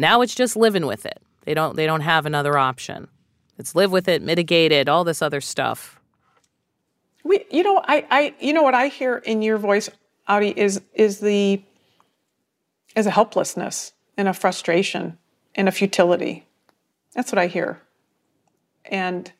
now 0.00 0.22
it's 0.22 0.34
just 0.34 0.56
living 0.56 0.86
with 0.86 1.06
it. 1.06 1.22
They 1.44 1.54
don't 1.54 1.76
they 1.76 1.86
don't 1.86 2.00
have 2.00 2.26
another 2.26 2.58
option. 2.58 3.08
It's 3.58 3.74
live 3.74 3.92
with 3.92 4.08
it, 4.08 4.22
mitigate 4.22 4.72
it, 4.72 4.88
all 4.88 5.04
this 5.04 5.20
other 5.20 5.42
stuff. 5.42 6.00
We, 7.22 7.44
you 7.50 7.62
know, 7.62 7.82
I, 7.86 8.06
I, 8.10 8.34
you 8.40 8.54
know 8.54 8.62
what 8.62 8.74
I 8.74 8.88
hear 8.88 9.18
in 9.18 9.42
your 9.42 9.58
voice, 9.58 9.90
Audie, 10.26 10.58
is 10.58 10.80
is 10.94 11.20
the 11.20 11.62
is 12.96 13.06
a 13.06 13.10
helplessness 13.10 13.92
and 14.16 14.26
a 14.26 14.32
frustration 14.32 15.18
and 15.54 15.68
a 15.68 15.72
futility. 15.72 16.46
That's 17.14 17.30
what 17.30 17.38
I 17.38 17.46
hear. 17.46 17.82
And 18.86 19.30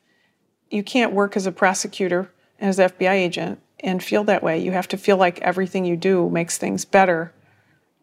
you 0.69 0.83
can't 0.83 1.13
work 1.13 1.35
as 1.35 1.47
a 1.47 1.51
prosecutor 1.51 2.31
and 2.59 2.69
as 2.69 2.77
an 2.77 2.89
FBI 2.89 3.13
agent 3.13 3.59
and 3.79 4.03
feel 4.03 4.23
that 4.25 4.43
way. 4.43 4.59
You 4.59 4.71
have 4.71 4.87
to 4.89 4.97
feel 4.97 5.17
like 5.17 5.41
everything 5.41 5.85
you 5.85 5.97
do 5.97 6.29
makes 6.29 6.59
things 6.59 6.85
better, 6.85 7.33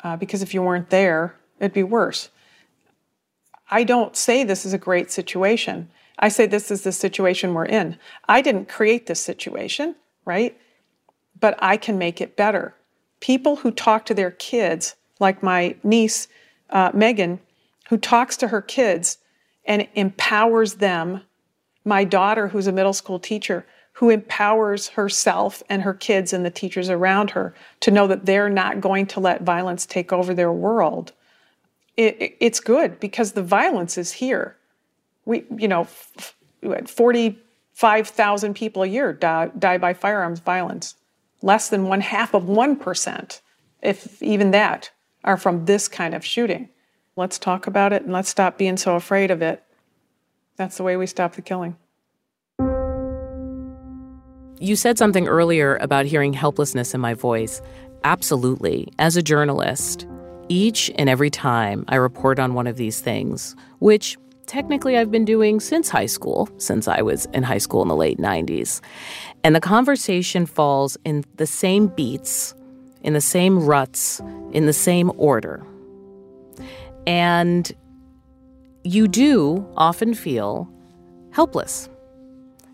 uh, 0.03 0.17
because 0.17 0.43
if 0.43 0.53
you 0.53 0.63
weren't 0.63 0.91
there, 0.91 1.37
it'd 1.61 1.73
be 1.73 1.85
worse. 1.85 2.31
I 3.71 3.85
don't 3.85 4.17
say 4.17 4.45
this 4.45 4.65
is 4.65 4.73
a 4.73 4.79
great 4.79 5.11
situation. 5.11 5.91
I 6.19 6.29
say 6.29 6.47
this 6.47 6.71
is 6.71 6.83
the 6.83 6.93
situation 6.93 7.55
we're 7.55 7.67
in. 7.67 7.99
I 8.29 8.41
didn't 8.41 8.69
create 8.69 9.07
this 9.07 9.21
situation, 9.21 9.95
right? 10.25 10.59
But 11.39 11.57
I 11.61 11.77
can 11.77 11.99
make 11.99 12.21
it 12.21 12.37
better. 12.37 12.75
People 13.21 13.57
who 13.57 13.71
talk 13.71 14.05
to 14.07 14.15
their 14.15 14.31
kids, 14.31 14.97
like 15.21 15.43
my 15.43 15.77
niece, 15.83 16.29
uh, 16.71 16.91
Megan, 16.95 17.41
who 17.89 17.97
talks 17.99 18.37
to 18.39 18.49
her 18.49 18.63
kids 18.63 19.19
and 19.65 19.87
empowers 19.95 20.75
them, 20.75 21.23
my 21.85 22.05
daughter, 22.05 22.49
who's 22.49 22.67
a 22.67 22.73
middle 22.73 22.93
school 22.93 23.19
teacher, 23.19 23.67
who 23.93 24.11
empowers 24.11 24.89
herself 24.89 25.63
and 25.69 25.83
her 25.83 25.95
kids 25.95 26.33
and 26.33 26.45
the 26.45 26.51
teachers 26.51 26.89
around 26.89 27.31
her 27.31 27.55
to 27.81 27.91
know 27.91 28.07
that 28.07 28.27
they're 28.27 28.49
not 28.49 28.81
going 28.81 29.07
to 29.07 29.21
let 29.21 29.43
violence 29.43 29.87
take 29.87 30.13
over 30.13 30.35
their 30.35 30.53
world. 30.53 31.13
It, 31.99 32.23
it, 32.23 32.37
it's 32.41 32.61
good 32.61 32.99
because 32.99 33.33
the 33.33 33.43
violence 33.43 33.99
is 33.99 34.13
here 34.13 34.59
we, 35.29 35.45
you 35.57 35.69
know, 35.69 35.85
45,000 35.85 38.55
people 38.55 38.83
a 38.83 38.87
year 38.87 39.13
die, 39.13 39.51
die 39.59 39.77
by 39.77 39.93
firearms 39.93 40.41
violence. 40.41 40.95
Less 41.43 41.69
than 41.69 41.85
one 41.85 42.01
half 42.01 42.33
of 42.35 42.45
1%, 42.45 43.41
if 43.83 44.23
even 44.23 44.53
that, 44.53 44.91
are 45.23 45.37
from 45.37 45.67
this 45.67 45.87
kind 45.87 46.15
of 46.15 46.25
shooting. 46.25 46.71
Let's 47.15 47.39
talk 47.39 47.67
about 47.67 47.93
it 47.93 48.05
and 48.05 48.13
let's 48.13 48.31
stop 48.31 48.57
being 48.57 48.79
so 48.79 48.97
afraid 48.97 49.31
of 49.31 49.43
it. 49.43 49.63
That's 50.57 50.79
the 50.79 50.83
way 50.83 50.97
we 50.97 51.07
stop 51.07 51.35
the 51.35 51.43
killing. 51.43 51.77
You 54.59 54.77
said 54.77 54.97
something 54.97 55.29
earlier 55.29 55.77
about 55.77 56.07
hearing 56.07 56.33
helplessness 56.33 56.95
in 56.95 57.03
my 57.03 57.13
voice. 57.13 57.61
Absolutely. 58.03 58.91
As 58.99 59.17
a 59.17 59.23
journalist, 59.23 60.07
each 60.49 60.91
and 60.97 61.09
every 61.09 61.31
time 61.31 61.85
I 61.89 61.97
report 61.97 62.39
on 62.39 62.55
one 62.55 62.67
of 62.67 62.77
these 62.77 63.01
things, 63.01 63.55
which 63.79 64.17
technically 64.47 64.97
I've 64.97 65.11
been 65.11 65.25
doing 65.25 65.61
since 65.61 65.89
high 65.89 66.07
school, 66.07 66.49
since 66.57 66.89
I 66.89 67.03
was 67.03 67.27
in 67.27 67.43
high 67.43 67.59
school 67.59 67.83
in 67.83 67.89
the 67.89 67.97
late 67.97 68.19
90s. 68.19 68.81
And 69.45 69.55
the 69.55 69.61
conversation 69.61 70.47
falls 70.47 70.97
in 71.05 71.25
the 71.37 71.47
same 71.47 71.89
beats, 71.89 72.55
in 73.03 73.13
the 73.13 73.21
same 73.21 73.65
ruts, 73.65 74.21
in 74.53 74.67
the 74.67 74.73
same 74.73 75.13
order. 75.17 75.65
And 77.07 77.71
you 78.85 79.07
do 79.07 79.67
often 79.77 80.15
feel 80.15 80.69
helpless 81.31 81.89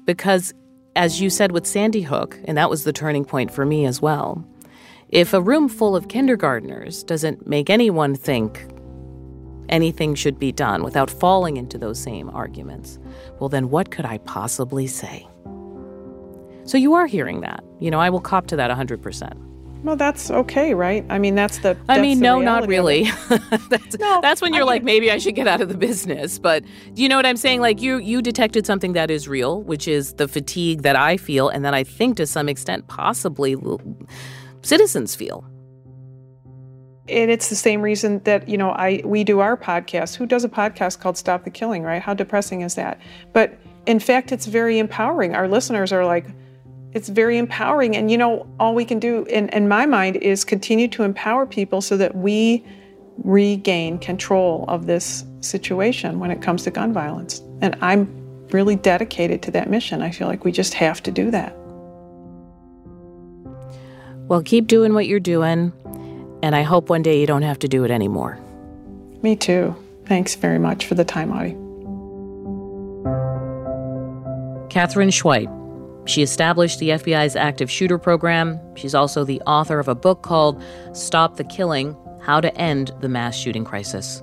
because, 0.04 0.54
as 0.96 1.20
you 1.20 1.28
said 1.28 1.52
with 1.52 1.66
Sandy 1.66 2.02
Hook, 2.02 2.38
and 2.44 2.56
that 2.56 2.70
was 2.70 2.84
the 2.84 2.92
turning 2.92 3.24
point 3.24 3.50
for 3.50 3.66
me 3.66 3.84
as 3.84 4.00
well, 4.00 4.46
if 5.14 5.33
a 5.33 5.40
room 5.40 5.68
full 5.68 5.94
of 5.94 6.09
kindergartners 6.09 7.05
doesn't 7.05 7.46
make 7.46 7.70
anyone 7.70 8.16
think 8.16 8.66
anything 9.68 10.16
should 10.16 10.40
be 10.40 10.50
done 10.50 10.83
without 10.83 11.09
falling 11.09 11.57
into 11.57 11.79
those 11.79 12.00
same 12.00 12.29
arguments, 12.31 12.98
well, 13.38 13.48
then 13.48 13.70
what 13.70 13.92
could 13.92 14.05
I 14.05 14.18
possibly 14.18 14.88
say? 14.88 15.27
So 16.64 16.77
you 16.77 16.94
are 16.94 17.07
hearing 17.07 17.42
that. 17.42 17.62
You 17.79 17.92
know, 17.92 18.00
I 18.00 18.11
will 18.11 18.20
cop 18.20 18.48
to 18.48 18.57
that 18.57 18.72
100%. 18.77 19.40
Well, 19.85 19.96
that's 19.96 20.33
okay, 20.33 20.74
right? 20.74 21.05
I 21.09 21.18
mean, 21.18 21.35
that's 21.35 21.59
the. 21.59 21.77
I 21.90 22.00
mean, 22.00 22.18
no, 22.18 22.40
not 22.40 22.66
really. 22.66 23.05
that's, 23.68 23.96
that's 23.98 24.40
when 24.40 24.55
you're 24.55 24.64
like, 24.64 24.83
maybe 24.83 25.11
I 25.11 25.18
should 25.18 25.35
get 25.35 25.46
out 25.46 25.61
of 25.61 25.68
the 25.68 25.77
business. 25.77 26.38
But 26.38 26.64
do 26.94 27.03
you 27.03 27.09
know 27.09 27.16
what 27.16 27.27
I'm 27.27 27.37
saying? 27.37 27.61
Like 27.61 27.83
you, 27.83 27.98
you 27.98 28.22
detected 28.22 28.64
something 28.64 28.94
that 28.94 29.11
is 29.11 29.29
real, 29.29 29.62
which 29.62 29.87
is 29.87 30.14
the 30.14 30.27
fatigue 30.27 30.83
that 30.83 30.96
I 30.96 31.18
feel, 31.18 31.50
and 31.50 31.66
that 31.66 31.74
I 31.74 31.85
think 31.85 32.16
to 32.16 32.27
some 32.27 32.48
extent, 32.48 32.88
possibly, 32.88 33.57
citizens 34.64 35.14
feel. 35.14 35.44
And 37.09 37.31
it's 37.31 37.50
the 37.50 37.57
same 37.57 37.83
reason 37.83 38.20
that 38.24 38.48
you 38.48 38.57
know 38.57 38.70
I 38.70 39.03
we 39.05 39.24
do 39.24 39.40
our 39.40 39.57
podcast. 39.57 40.16
Who 40.16 40.27
does 40.27 40.44
a 40.44 40.48
podcast 40.48 41.00
called 41.00 41.18
Stop 41.18 41.44
the 41.44 41.50
Killing? 41.50 41.83
Right? 41.83 42.00
How 42.00 42.14
depressing 42.14 42.62
is 42.62 42.74
that? 42.77 42.98
But 43.33 43.59
in 43.87 44.00
fact, 44.00 44.33
it's 44.33 44.46
very 44.46 44.79
empowering. 44.79 45.35
Our 45.35 45.46
listeners 45.46 45.92
are 45.92 46.07
like, 46.07 46.27
it's 46.92 47.11
very 47.11 47.37
empowering. 47.37 47.94
And 47.96 48.11
you 48.11 48.16
know, 48.16 48.46
all 48.59 48.74
we 48.74 48.87
can 48.87 48.98
do 48.98 49.24
in, 49.24 49.50
in 49.50 49.68
my 49.68 49.85
mind 49.85 50.16
is 50.16 50.44
continue 50.44 50.88
to 50.88 51.03
empower 51.03 51.44
people 51.44 51.83
so 51.83 51.96
that 51.98 52.16
we 52.16 52.64
regain 53.18 53.98
control 53.98 54.64
of 54.68 54.87
this 54.87 55.24
situation 55.40 56.18
when 56.18 56.31
it 56.31 56.40
comes 56.40 56.62
to 56.64 56.70
gun 56.70 56.92
violence. 56.92 57.40
And 57.61 57.77
I'm 57.81 58.09
really 58.50 58.77
dedicated 58.77 59.42
to 59.42 59.50
that 59.53 59.68
mission. 59.68 60.03
I 60.03 60.11
feel 60.11 60.29
like 60.29 60.44
we 60.44 60.53
just 60.53 60.74
have 60.74 61.03
to 61.03 61.11
do 61.11 61.31
that. 61.31 61.55
Well, 64.28 64.42
keep 64.42 64.66
doing 64.66 64.94
what 64.94 65.06
you're 65.06 65.20
doing, 65.20 65.72
and 66.42 66.56
I 66.56 66.62
hope 66.62 66.88
one 66.88 67.02
day 67.02 67.20
you 67.20 67.26
don't 67.26 67.42
have 67.42 67.58
to 67.60 67.68
do 67.68 67.84
it 67.84 67.90
anymore. 67.90 68.38
Me 69.22 69.37
too. 69.37 69.74
Thanks 70.06 70.34
very 70.34 70.58
much 70.58 70.87
for 70.87 70.94
the 70.94 71.04
time, 71.04 71.30
Audie. 71.30 71.56
Katherine 74.72 75.10
Schweit. 75.10 75.50
She 76.06 76.22
established 76.22 76.78
the 76.78 76.90
FBI's 76.90 77.37
active 77.37 77.70
shooter 77.70 77.98
program. 77.98 78.58
She's 78.76 78.94
also 78.94 79.24
the 79.24 79.40
author 79.42 79.78
of 79.78 79.88
a 79.88 79.94
book 79.94 80.22
called 80.22 80.62
Stop 80.92 81.37
the 81.37 81.44
Killing 81.44 81.96
How 82.20 82.40
to 82.40 82.54
End 82.56 82.92
the 83.00 83.08
Mass 83.08 83.37
Shooting 83.37 83.64
Crisis. 83.64 84.22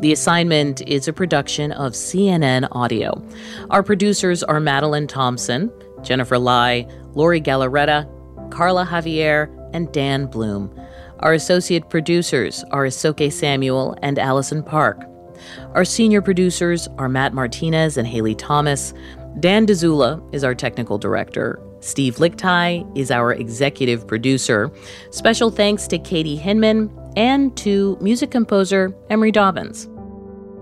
The 0.00 0.12
assignment 0.12 0.82
is 0.82 1.08
a 1.08 1.12
production 1.12 1.72
of 1.72 1.92
CNN 1.92 2.68
Audio. 2.72 3.22
Our 3.70 3.82
producers 3.82 4.42
are 4.42 4.60
Madeline 4.60 5.06
Thompson, 5.06 5.72
Jennifer 6.02 6.38
Lai, 6.38 6.86
Lori 7.16 7.40
Galarreta, 7.40 8.06
Carla 8.50 8.84
Javier, 8.84 9.50
and 9.72 9.90
Dan 9.90 10.26
Bloom. 10.26 10.72
Our 11.20 11.32
associate 11.32 11.88
producers 11.88 12.62
are 12.70 12.84
Isoke 12.84 13.32
Samuel 13.32 13.96
and 14.02 14.18
Allison 14.18 14.62
Park. 14.62 15.02
Our 15.72 15.84
senior 15.84 16.22
producers 16.22 16.88
are 16.98 17.08
Matt 17.08 17.32
Martinez 17.32 17.96
and 17.96 18.06
Haley 18.06 18.34
Thomas. 18.34 18.92
Dan 19.40 19.66
Dzula 19.66 20.22
is 20.34 20.44
our 20.44 20.54
technical 20.54 20.98
director. 20.98 21.60
Steve 21.80 22.16
Lickteig 22.16 22.96
is 22.96 23.10
our 23.10 23.32
executive 23.32 24.06
producer. 24.06 24.70
Special 25.10 25.50
thanks 25.50 25.86
to 25.88 25.98
Katie 25.98 26.36
Hinman 26.36 26.90
and 27.16 27.56
to 27.56 27.96
music 28.00 28.30
composer 28.30 28.94
Emery 29.10 29.32
Dobbins. 29.32 29.88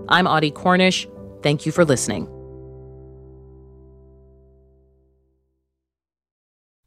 I'm 0.09 0.27
Audie 0.27 0.51
Cornish. 0.51 1.07
Thank 1.41 1.65
you 1.65 1.71
for 1.71 1.83
listening. 1.83 2.34